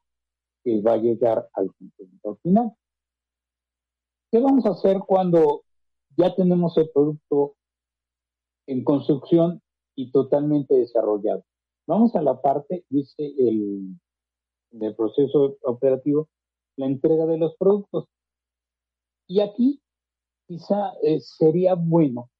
[0.64, 2.72] que va a llegar al consumidor final.
[4.30, 5.62] ¿Qué vamos a hacer cuando
[6.16, 7.56] ya tenemos el producto
[8.66, 9.60] en construcción
[9.96, 11.44] y totalmente desarrollado?
[11.86, 13.98] Vamos a la parte, dice el,
[14.70, 16.28] del proceso operativo,
[16.76, 18.06] la entrega de los productos.
[19.26, 19.80] Y aquí
[20.46, 22.30] quizá eh, sería bueno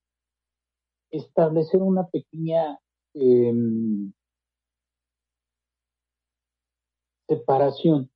[1.11, 2.79] establecer una pequeña
[3.15, 4.13] em,
[7.31, 8.11] separación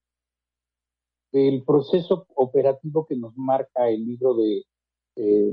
[1.31, 4.65] del proceso operativo que nos marca el libro de
[5.17, 5.53] eh,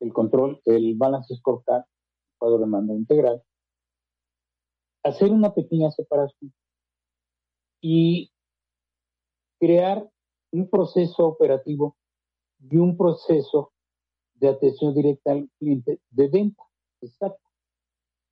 [0.00, 1.84] el control, el balance scorecard,
[2.36, 3.42] cuadro de mando integral,
[5.02, 6.52] hacer una pequeña separación
[7.80, 8.30] y
[9.58, 10.06] crear
[10.52, 11.96] un proceso operativo
[12.70, 13.72] y un proceso
[14.34, 16.64] de atención directa al cliente de venta.
[17.00, 17.48] Exacto.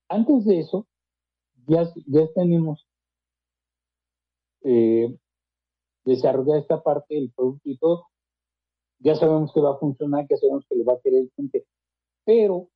[0.08, 0.86] Antes de eso,
[1.66, 1.92] ya,
[2.34, 2.86] tenemos
[4.62, 5.16] eh,
[6.04, 8.06] desarrollar esta parte del producto y todo.
[8.98, 11.66] Ya sabemos que va a funcionar, ya sabemos que le va a querer el cliente.
[12.24, 12.68] Pero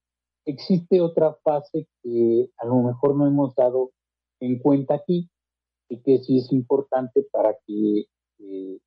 [0.44, 3.92] existe otra fase que a lo mejor no hemos dado
[4.40, 5.28] en cuenta aquí
[5.88, 8.06] y que sí es importante para que
[8.38, 8.78] eh,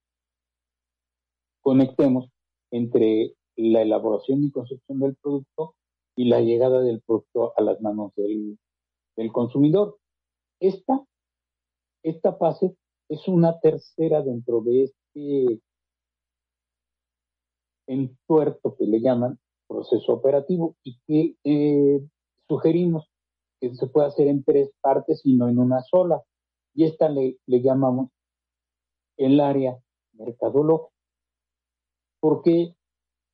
[1.61, 2.29] conectemos
[2.71, 5.75] entre la elaboración y construcción del producto
[6.15, 8.57] y la llegada del producto a las manos del,
[9.31, 9.97] consumidor.
[10.59, 11.05] Esta,
[12.03, 12.75] esta fase
[13.09, 15.61] es una tercera dentro de este
[17.87, 22.07] entuerto que le llaman proceso operativo y que eh,
[22.47, 23.09] sugerimos
[23.59, 26.21] que se pueda hacer en tres partes y no en una sola.
[26.73, 28.09] Y esta le, le llamamos
[29.17, 29.77] el área
[30.13, 30.93] mercadológica.
[32.19, 32.75] Porque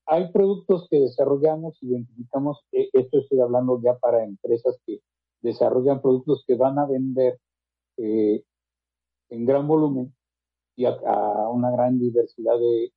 [0.06, 5.00] hay productos que desarrollamos, identificamos, eh, esto estoy hablando ya para empresas que
[5.42, 7.40] desarrollan productos que van a vender
[7.98, 8.44] eh,
[9.30, 10.14] en gran volumen
[10.76, 10.94] y a,
[11.50, 12.92] una gran diversidad de,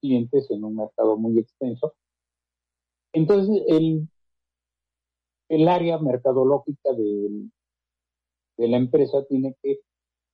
[0.00, 1.92] clientes en un mercado muy extenso.
[3.12, 4.08] Entonces, el,
[5.50, 7.50] el área mercadológica de,
[8.56, 9.80] de la empresa tiene que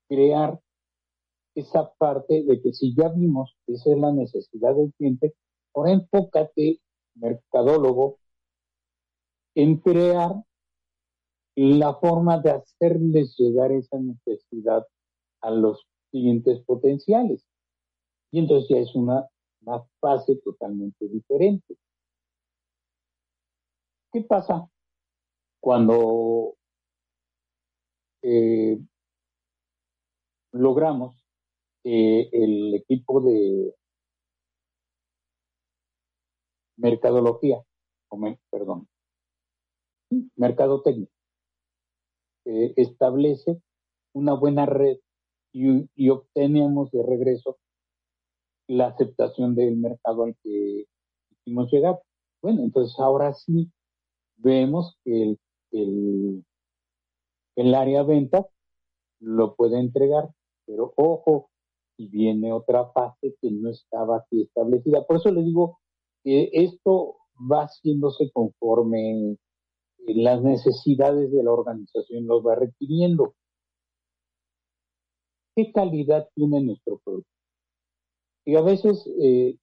[0.08, 0.60] crear
[1.56, 5.34] esa parte de que si ya vimos que esa es la necesidad del cliente,
[5.74, 6.80] ahora enfócate,
[7.16, 8.18] mercadólogo,
[9.56, 10.44] en crear
[11.58, 14.86] la forma de hacerles llegar esa necesidad
[15.40, 17.44] a los clientes potenciales.
[18.30, 19.26] Y entonces ya es una,
[20.00, 21.76] fase totalmente diferente.
[24.12, 24.70] ¿Qué pasa
[25.60, 26.54] cuando
[28.22, 28.78] eh,
[30.52, 31.22] logramos
[31.82, 33.74] el equipo de
[36.76, 37.60] mercadología,
[38.50, 38.88] perdón,
[40.36, 41.08] mercadotecnia,
[42.76, 43.60] establece
[44.14, 44.98] una buena red
[45.52, 47.58] y, obtenemos de regreso
[48.66, 50.84] la aceptación del mercado al que
[51.30, 52.00] hicimos llegar.
[52.42, 53.70] Bueno, entonces ahora sí
[54.36, 55.36] vemos que
[55.72, 56.44] el,
[57.56, 58.46] el, área venta
[59.20, 60.30] lo puede entregar,
[60.66, 61.50] pero ojo,
[61.96, 65.04] y viene otra fase que no estaba aquí establecida.
[65.06, 65.80] Por eso le digo
[66.22, 67.16] que esto
[67.50, 69.36] va haciéndose conforme
[70.06, 73.34] las necesidades de la organización los va requiriendo.
[75.54, 77.30] ¿Qué calidad tiene nuestro producto?
[78.44, 79.58] Y a veces eh,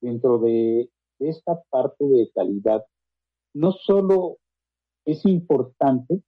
[0.00, 2.84] dentro de, esta parte de calidad,
[3.52, 4.36] no solo
[5.04, 6.22] es importante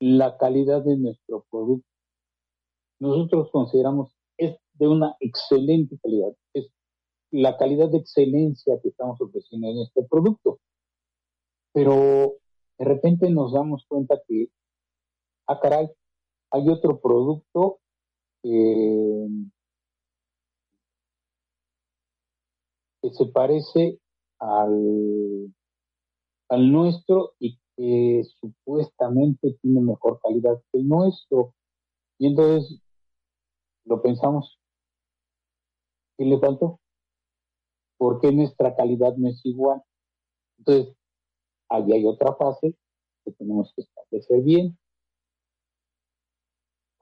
[0.00, 1.86] la calidad de nuestro producto,
[2.98, 6.68] nosotros consideramos es de una excelente calidad, es
[7.30, 10.58] la calidad de excelencia que estamos ofreciendo en este producto.
[11.72, 12.38] Pero
[12.78, 14.48] de repente nos damos cuenta que,
[15.46, 15.88] ah, caray,
[16.50, 17.80] hay otro producto
[18.42, 19.28] que
[23.12, 23.98] se parece
[24.38, 25.54] al,
[26.48, 31.54] al nuestro y que supuestamente tiene mejor calidad que el nuestro.
[32.18, 32.80] Y entonces
[33.84, 34.58] lo pensamos.
[36.16, 36.80] ¿Qué le faltó?
[37.98, 39.82] ¿Por qué nuestra calidad no es igual?
[40.58, 40.94] Entonces,
[41.76, 42.74] ahí hay otra fase
[43.24, 44.78] que tenemos que establecer bien.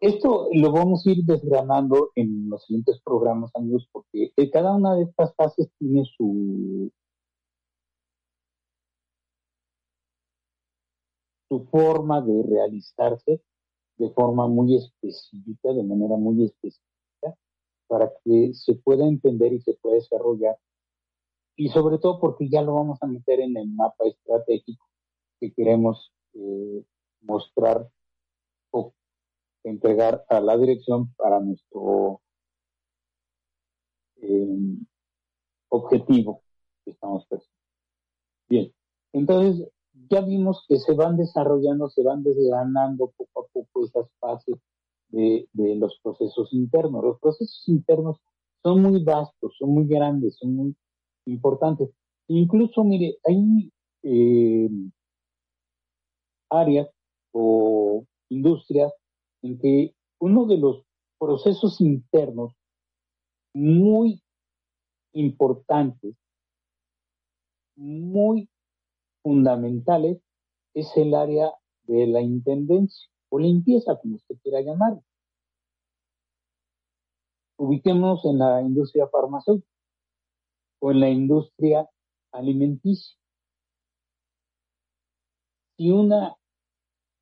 [0.00, 5.04] Esto lo vamos a ir desgranando en los siguientes programas, amigos, porque cada una de
[5.04, 6.90] estas fases tiene su
[11.70, 13.42] forma de realizarse
[13.98, 17.36] de forma muy específica, de manera muy específica,
[17.86, 20.56] para que se pueda entender y se pueda desarrollar.
[21.56, 24.86] Y sobre todo porque ya lo vamos a meter en el mapa estratégico
[25.38, 26.84] que queremos eh,
[27.20, 27.88] mostrar
[28.70, 28.94] o
[29.64, 32.20] entregar a la dirección para nuestro
[34.22, 34.76] eh,
[35.68, 36.42] objetivo
[36.84, 37.62] que estamos persiguiendo.
[38.48, 38.72] Bien,
[39.12, 39.68] entonces
[40.10, 44.56] ya vimos que se van desarrollando, se van desgranando poco a poco esas fases
[45.08, 47.04] de, los procesos internos.
[47.04, 48.18] Los procesos internos
[48.62, 50.76] son muy vastos, son muy grandes, son muy
[51.26, 51.90] importantes.
[52.28, 54.68] Incluso, mire, hay eh,
[56.50, 56.88] áreas
[57.32, 58.92] o industrias
[59.42, 60.84] en que uno de los
[61.18, 62.52] procesos internos
[63.54, 64.22] muy
[65.12, 66.14] importantes,
[67.76, 68.48] muy
[69.22, 70.20] fundamentales,
[70.74, 71.52] es el área
[71.84, 75.00] de la intendencia o limpieza, como usted quiera llamar.
[77.58, 79.71] Ubiquemos en la industria farmacéutica
[80.82, 81.88] o en la industria
[82.32, 83.16] alimenticia.
[85.76, 86.36] Si una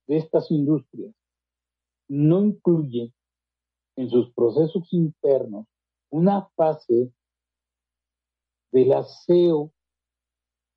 [0.08, 1.14] de estas industrias
[2.08, 3.12] no incluye
[3.96, 5.66] en sus procesos internos
[6.10, 7.12] una fase
[8.72, 9.70] del aseo,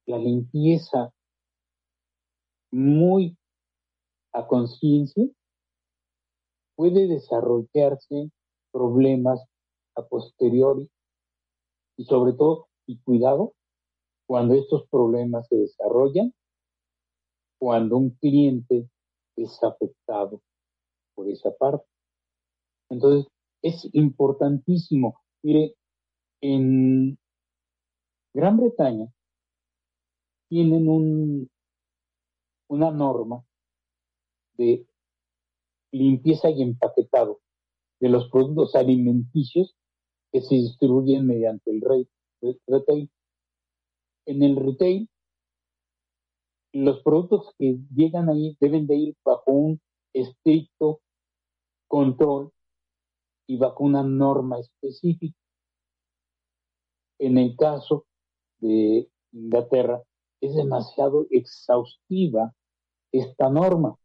[0.05, 1.13] la limpieza
[2.69, 3.38] muy
[4.34, 5.25] a conciencia,
[6.75, 8.29] puede desarrollarse
[8.71, 9.39] problemas
[9.95, 10.89] a posteriori
[11.95, 12.67] y sobre todo,
[13.01, 13.53] cuidado,
[14.27, 16.33] cuando estos problemas se desarrollan,
[17.59, 18.89] cuando un cliente
[19.35, 20.41] es afectado
[21.15, 21.85] por esa parte.
[22.89, 23.31] Entonces,
[23.61, 25.21] es importantísimo.
[25.43, 25.75] Mire,
[26.41, 27.17] en
[28.33, 29.07] Gran Bretaña
[30.49, 31.49] tienen un,
[32.67, 33.43] una norma
[34.55, 34.85] de
[35.91, 37.39] limpieza y empaquetado
[37.99, 39.75] de los productos alimenticios
[40.31, 41.79] que se distribuyen mediante el
[42.67, 43.09] retail.
[44.25, 45.09] En el retail,
[46.73, 49.81] los productos que llegan ahí deben de ir bajo un
[50.13, 51.01] estricto
[51.87, 52.51] control
[53.47, 55.37] y bajo una norma específica.
[57.19, 58.05] En el caso
[58.59, 60.01] de Inglaterra,
[60.41, 62.53] es demasiado exhaustiva
[63.11, 63.95] esta norma.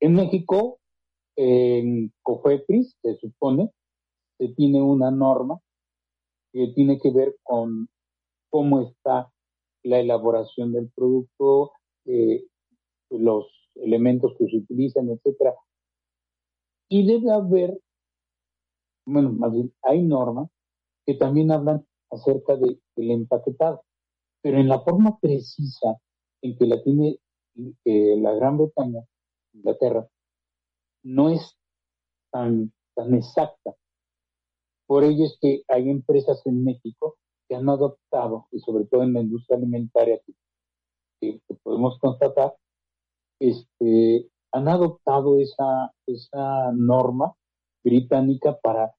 [0.00, 0.78] En México,
[1.36, 3.70] en COFEPRIS, se supone,
[4.38, 5.60] se tiene una norma
[6.56, 7.86] que tiene que ver con
[8.48, 9.30] cómo está
[9.82, 11.72] la elaboración del producto,
[12.06, 12.46] eh,
[13.10, 13.44] los
[13.74, 15.54] elementos que se utilizan, etcétera.
[16.88, 17.78] Y debe haber,
[19.04, 20.48] bueno, más bien, hay normas
[21.04, 23.82] que también hablan acerca del empaquetado,
[24.40, 26.00] pero en la forma precisa
[26.40, 27.18] en que la tiene
[27.84, 29.04] eh, la Gran Bretaña,
[29.52, 30.08] Inglaterra,
[31.02, 31.58] no es
[32.32, 33.74] tan, tan exacta.
[34.86, 37.16] Por ello es que hay empresas en México
[37.48, 40.20] que han adoptado, y sobre todo en la industria alimentaria
[41.20, 42.54] que, podemos constatar,
[43.40, 45.92] este, han adoptado esa,
[46.74, 47.34] norma
[47.84, 48.94] británica para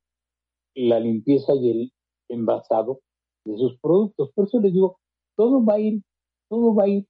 [0.75, 1.93] la limpieza y el
[2.29, 2.99] envasado
[3.45, 4.31] de sus productos.
[4.33, 4.99] Por eso les digo,
[5.35, 6.01] todo va a ir,
[6.49, 7.07] todo va a ir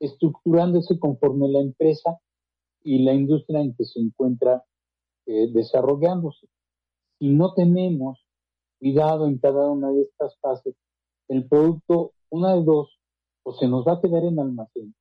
[0.00, 2.18] estructurándose conforme la empresa
[2.82, 4.64] y la industria en que se encuentra
[5.26, 6.48] eh, desarrollándose.
[7.18, 8.24] Si no tenemos
[8.78, 10.74] cuidado en cada una de estas fases,
[11.28, 12.98] el producto, una de dos,
[13.42, 14.94] o se nos va a quedar en almacén,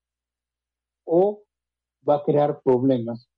[1.05, 1.43] o
[2.07, 3.29] va a crear problemas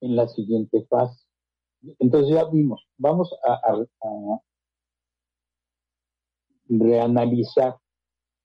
[0.00, 1.24] en la siguiente fase.
[1.98, 4.40] Entonces ya vimos, vamos a, a
[6.68, 7.78] reanalizar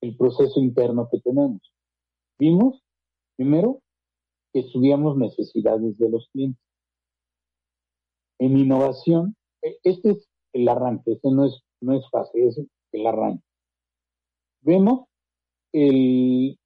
[0.01, 1.61] el proceso interno que tenemos.
[2.37, 2.83] Vimos,
[3.35, 3.81] primero,
[4.53, 6.63] que estudiamos necesidades de los clientes.
[8.39, 13.43] En innovación, este es el arranque, este no es, no es fácil, es el arranque.
[14.61, 15.05] Vemos
[15.73, 16.57] el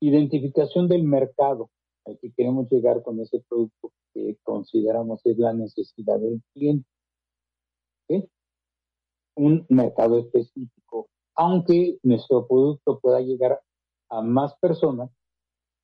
[0.00, 1.70] identificación del mercado
[2.04, 6.86] al que queremos llegar con ese producto que consideramos es la necesidad del cliente.
[9.36, 11.08] Un mercado específico.
[11.34, 13.60] Aunque nuestro producto pueda llegar
[14.10, 15.10] a más personas,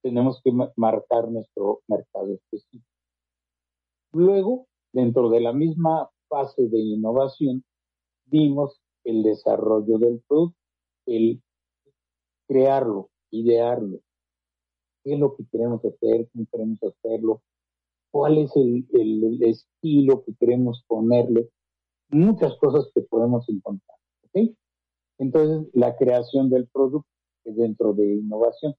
[0.03, 2.98] tenemos que marcar nuestro mercado específico.
[4.13, 7.65] Luego, dentro de la misma fase de innovación,
[8.27, 10.57] vimos el desarrollo del producto,
[11.07, 11.43] el
[12.47, 14.01] crearlo, idearlo,
[15.05, 17.43] qué es lo que queremos hacer, cómo queremos hacerlo,
[18.11, 18.87] cuál es el,
[19.43, 21.51] estilo que queremos ponerle,
[22.11, 23.99] muchas cosas que podemos encontrar.
[25.21, 27.09] Entonces, la creación del producto
[27.45, 28.75] dentro de innovación.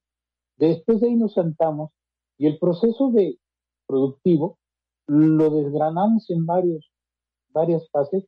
[0.56, 1.90] Después de ahí nos sentamos
[2.38, 3.38] y el proceso de
[3.86, 4.58] productivo
[5.10, 6.88] lo desgranamos en varios,
[7.48, 8.24] varias fases,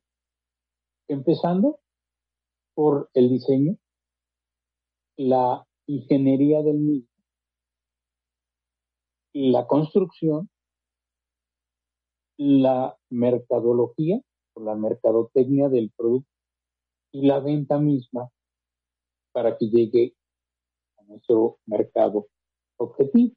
[1.07, 1.79] empezando
[2.73, 3.77] por el diseño,
[5.15, 7.07] la ingeniería del mismo,
[9.31, 10.49] la construcción,
[12.35, 14.19] la mercadología
[14.53, 16.29] o la mercadotecnia del producto
[17.13, 18.29] y la venta misma
[19.31, 20.17] para que llegue
[20.97, 22.27] a nuestro mercado
[22.75, 23.33] objetivo.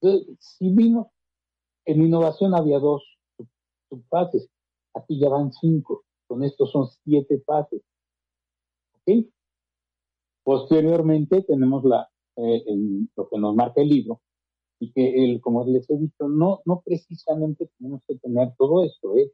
[0.00, 1.08] Entonces, si vimos,
[1.90, 3.02] en innovación había dos
[3.88, 4.48] subfases,
[4.94, 7.82] aquí ya van cinco, con esto son siete fases.
[8.94, 9.26] ¿Ok?
[10.42, 12.64] Posteriormente tenemos la, eh,
[13.16, 14.20] lo que nos marca el libro,
[14.80, 19.16] y que, el, como les he dicho, no, no precisamente tenemos que tener todo esto,
[19.16, 19.30] ¿eh?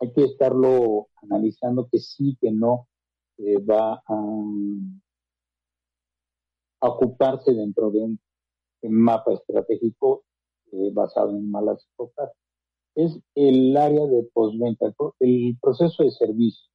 [0.00, 2.88] hay que estarlo analizando que sí, que no
[3.38, 4.24] eh, va a,
[6.84, 8.20] ocuparse dentro de un,
[8.82, 10.24] mapa estratégico
[10.72, 12.30] eh, basado en malas cosas.
[12.94, 16.66] Es el área de postventa, el proceso de servicio.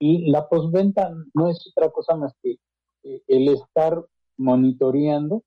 [0.00, 2.58] Y la postventa no es otra cosa más que
[3.04, 4.04] eh, el estar
[4.36, 5.44] monitoreando,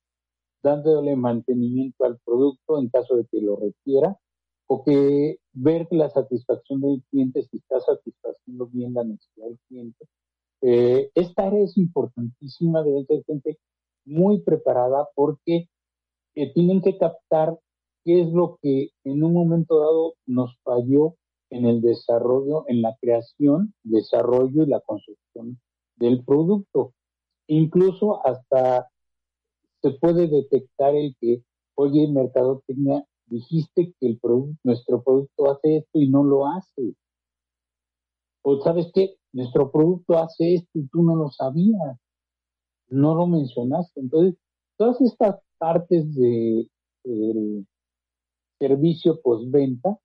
[0.64, 4.18] dándole mantenimiento al producto en caso de que lo requiera,
[4.68, 10.06] o que ver la satisfacción del cliente, si está satisfaciendo bien la necesidad del cliente.
[10.62, 13.58] Eh, esta área es importantísima, debe ser gente
[14.06, 15.68] muy preparada porque
[16.54, 17.58] tienen que captar
[18.04, 21.16] qué es lo que en un momento dado nos falló
[21.50, 25.60] en el desarrollo, en la creación, desarrollo y la construcción
[25.96, 26.94] del producto.
[27.48, 28.90] Incluso hasta
[29.82, 31.44] se puede detectar el que,
[31.76, 34.20] oye, mercadotecnia, dijiste que el
[34.64, 36.96] nuestro producto hace esto y no lo hace.
[38.42, 41.98] O sabes qué, nuestro producto hace esto y tú no lo sabías,
[42.90, 44.00] no lo mencionaste.
[44.00, 44.36] Entonces,
[44.78, 46.70] todas estas partes de,
[47.04, 47.68] del
[48.60, 49.98] servicio postventa,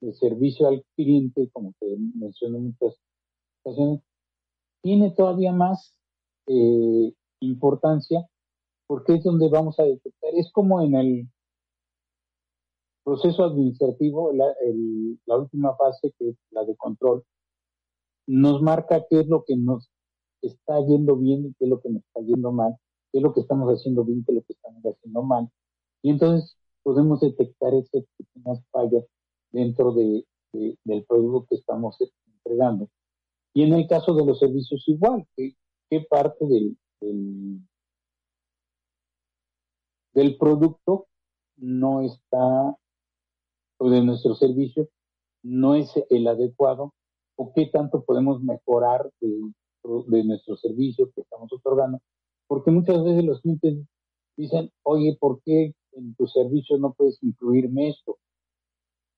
[0.00, 2.98] de servicio al cliente, como te mencioné en muchas
[3.62, 4.00] ocasiones,
[4.82, 5.94] tiene todavía más
[6.46, 8.26] eh, importancia
[8.86, 10.30] porque es donde vamos a detectar.
[10.34, 11.28] Es como en el
[13.04, 14.46] proceso administrativo, la,
[15.26, 17.24] la última fase, que es la de control,
[18.26, 19.90] nos marca qué es lo que nos
[20.42, 22.76] está yendo bien y qué es lo que nos está yendo mal,
[23.12, 25.50] qué es lo que estamos haciendo bien qué es lo que estamos haciendo mal.
[26.02, 29.04] Y entonces podemos detectar esas pequeñas fallas
[29.52, 32.88] dentro de, del producto que estamos entregando.
[33.54, 35.54] Y en el caso de los servicios igual, qué,
[35.88, 36.76] qué parte del,
[40.12, 41.06] del, producto
[41.56, 42.76] no está
[43.78, 44.88] o de nuestro servicio
[45.42, 46.92] no es el adecuado
[47.36, 51.98] o qué tanto podemos mejorar de, nuestro servicio que estamos otorgando.
[52.46, 53.78] Porque muchas veces los clientes
[54.36, 58.18] dicen, oye, ¿por qué en tu servicio no puedes incluirme esto?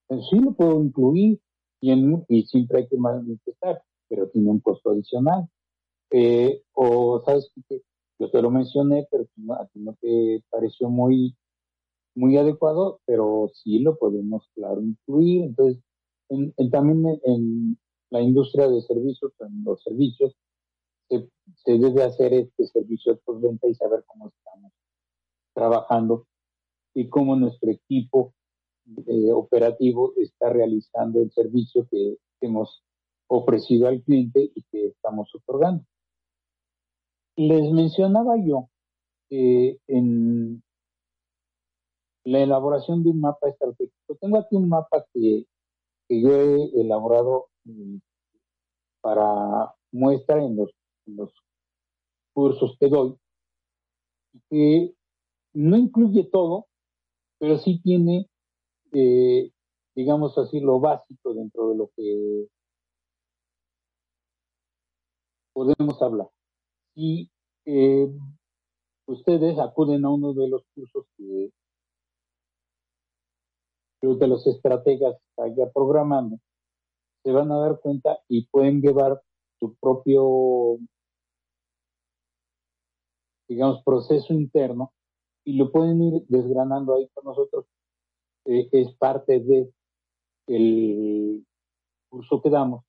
[0.07, 1.41] Pues sí lo puedo incluir
[1.81, 5.49] y, siempre hay que manifestar, pero tiene un costo adicional.
[6.11, 7.83] Eh, o sabes que
[8.19, 9.25] yo te lo mencioné, pero
[9.59, 11.35] a ti no te pareció muy
[12.15, 15.45] muy adecuado, pero sí lo podemos, claro, incluir.
[15.45, 15.83] Entonces,
[16.29, 17.79] en, también en
[18.11, 20.35] la industria de servicios, en los servicios,
[21.09, 24.73] se, debe hacer este servicio de venta y saber cómo estamos
[25.55, 26.27] trabajando
[26.95, 28.35] y cómo nuestro equipo
[29.07, 32.83] eh, operativo está realizando el servicio que hemos
[33.29, 35.85] ofrecido al cliente y que estamos otorgando.
[37.37, 38.69] Les mencionaba yo
[39.29, 40.63] que en
[42.25, 44.17] la elaboración de un mapa estratégico.
[44.21, 45.47] Tengo aquí un mapa que,
[46.09, 47.97] yo he elaborado mm,
[49.01, 50.71] para muestra en los,
[51.07, 51.33] los
[52.35, 53.17] cursos que doy,
[54.51, 54.95] que
[55.55, 56.67] no incluye todo,
[57.43, 58.29] pero sí tiene,
[58.93, 59.51] eh,
[59.97, 62.47] digamos así, lo básico dentro de lo que
[65.53, 66.29] podemos hablar.
[66.95, 67.29] Si
[67.65, 68.09] eh,
[69.07, 71.51] ustedes acuden a uno de los cursos que
[74.03, 76.39] de los estrategas allá programando,
[77.25, 79.21] se van a dar cuenta y pueden llevar
[79.59, 80.79] su propio,
[83.49, 84.93] digamos, proceso interno
[85.45, 87.67] y lo pueden ir desgranando ahí con nosotros.
[88.45, 89.73] Eh, es parte de
[90.47, 91.45] el
[92.09, 92.85] curso que damos,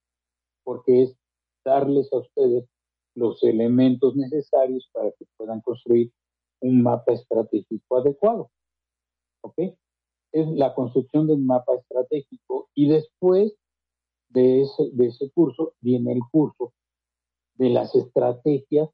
[0.64, 1.16] porque es
[1.64, 2.66] darles a ustedes
[3.16, 6.12] los elementos necesarios para que puedan construir
[6.62, 8.50] un mapa estratégico adecuado.
[9.42, 9.60] ¿Ok?
[10.34, 13.54] es la construcción de un mapa estratégico y después
[14.30, 16.74] de ese, de ese curso viene el curso
[17.56, 18.90] de las estrategias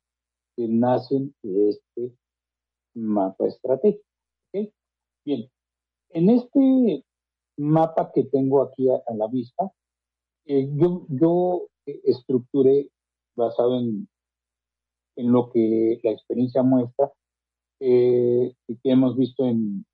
[0.55, 2.13] que nacen de este
[2.99, 4.03] mapa estratégico.
[5.25, 5.49] Bien,
[6.11, 7.05] en este
[7.57, 9.71] mapa que tengo aquí a, la vista,
[10.45, 12.89] eh, yo, yo estructuré
[13.35, 14.07] basado en,
[15.17, 17.11] en lo que la experiencia muestra
[17.79, 19.85] eh, que hemos visto en,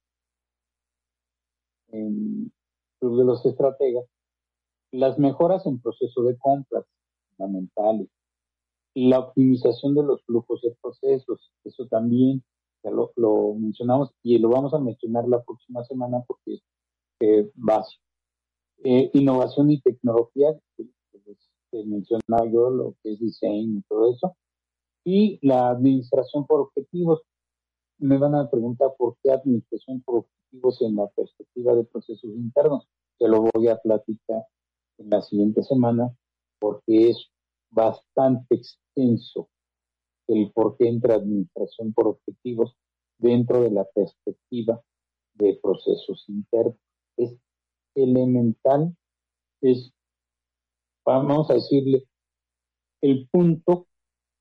[1.89, 2.51] en
[2.99, 4.05] Club de los Estrategas,
[4.91, 6.85] las mejoras en proceso de compras
[7.29, 8.07] fundamentales,
[8.93, 12.43] la optimización de los flujos de procesos, eso también
[12.85, 16.59] ya lo, mencionamos y lo vamos a mencionar la próxima semana porque
[17.19, 18.03] eh, básico.
[18.83, 20.85] Eh, innovación y tecnología, que,
[21.85, 24.37] mencionaba yo, lo que es diseño y todo eso,
[25.03, 27.21] y la administración por objetivos,
[27.97, 32.87] me van a preguntar por qué administración por objetivos en la perspectiva de procesos internos.
[33.17, 34.45] Se lo voy a platicar
[34.97, 36.15] en la siguiente semana
[36.59, 37.29] porque es
[37.71, 39.49] bastante extenso
[40.27, 42.75] el por qué entra administración por objetivos
[43.17, 44.81] dentro de la perspectiva
[45.35, 46.77] de procesos internos.
[47.17, 47.35] Es
[47.95, 48.95] elemental,
[49.61, 49.93] es,
[51.05, 52.03] vamos a decirle,
[53.01, 53.87] el punto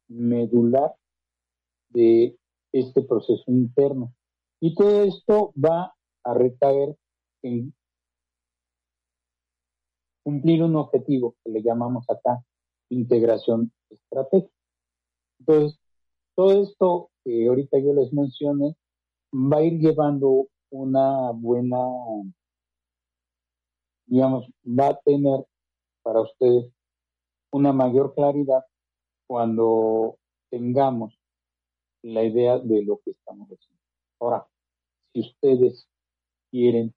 [0.09, 0.95] medular
[1.91, 2.37] de
[2.72, 4.12] este proceso interno.
[4.61, 6.97] Y todo esto va a recaer
[7.43, 7.74] en
[10.24, 12.43] cumplir un objetivo que le llamamos acá
[12.89, 14.53] integración estratégica.
[15.39, 15.78] Entonces,
[16.35, 18.76] todo esto que ahorita yo les mencioné
[19.32, 21.78] va a ir llevando una buena,
[24.07, 25.45] digamos, va a tener
[26.03, 26.72] para ustedes
[27.53, 28.64] una mayor claridad
[29.26, 30.16] cuando
[30.51, 31.18] tengamos
[32.03, 33.80] la idea de lo que estamos haciendo.
[34.20, 34.47] Ahora,
[35.12, 35.89] si ustedes
[36.51, 36.95] quieren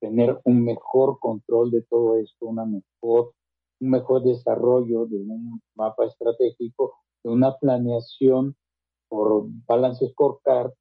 [0.00, 3.34] tener un mejor control de todo esto, una mejor,
[3.80, 6.94] un mejor desarrollo de un mapa estratégico,
[7.30, 8.56] una planeación
[9.08, 10.72] por Balance Scorecard,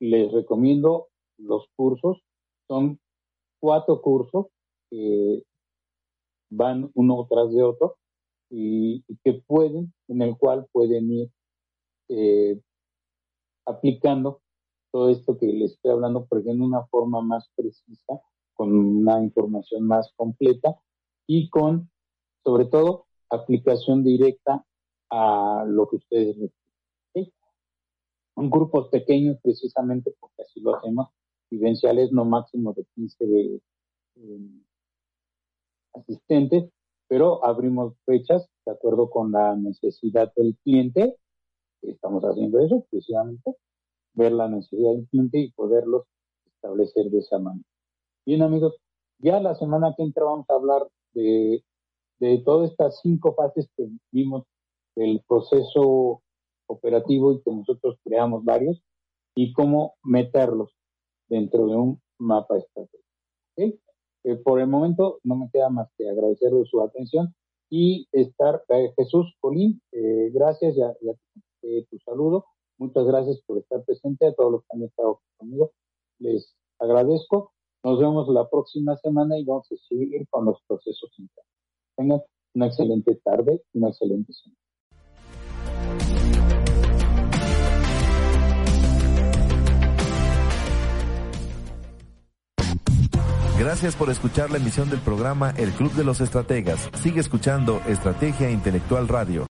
[0.00, 1.08] les recomiendo
[1.38, 2.22] los cursos.
[2.68, 2.98] Son
[3.60, 4.46] cuatro cursos
[4.90, 5.42] que
[6.50, 7.96] van uno tras de otro
[8.50, 11.30] y, que pueden, en el cual pueden ir
[12.08, 12.60] eh,
[13.64, 14.40] aplicando
[14.92, 18.20] todo esto que les estoy hablando, pero en una forma más precisa,
[18.54, 20.80] con una información más completa
[21.26, 21.90] y con,
[22.44, 24.64] sobre todo, aplicación directa
[25.10, 27.32] a lo que ustedes requieren.
[28.36, 31.08] En grupos pequeños, precisamente porque así lo hacemos,
[31.50, 33.60] vivenciales no máximo de 15 de,
[34.16, 34.62] eh,
[35.94, 36.70] asistentes,
[37.08, 41.16] pero abrimos fechas de acuerdo con la necesidad del cliente
[41.90, 43.54] estamos haciendo eso precisamente,
[44.14, 46.04] ver la necesidad del cliente y poderlos
[46.46, 47.66] establecer de esa manera.
[48.24, 48.76] Bien amigos,
[49.18, 51.64] ya la semana que entra vamos a hablar de,
[52.18, 54.44] de todas estas cinco fases que vimos
[54.96, 56.22] del proceso
[56.66, 58.82] operativo y que nosotros creamos varios
[59.36, 60.74] y cómo meterlos
[61.28, 63.04] dentro de un mapa estratégico.
[64.26, 67.32] Eh, por el momento no me queda más que agradecerles su atención
[67.70, 71.12] y estar, eh, Jesús Colín, eh, gracias, ya, ya
[71.90, 72.46] tu saludo.
[72.78, 75.72] Muchas gracias por estar presente a todos los que han estado conmigo.
[76.18, 77.52] Les agradezco.
[77.82, 81.52] Nos vemos la próxima semana y vamos a seguir con los procesos internos.
[81.96, 82.22] Tengan
[82.54, 84.65] una excelente tarde una excelente semana.
[93.58, 96.90] Gracias por escuchar la emisión del programa El Club de los Estrategas.
[97.02, 99.44] Sigue escuchando Estrategia Intelectual Radio.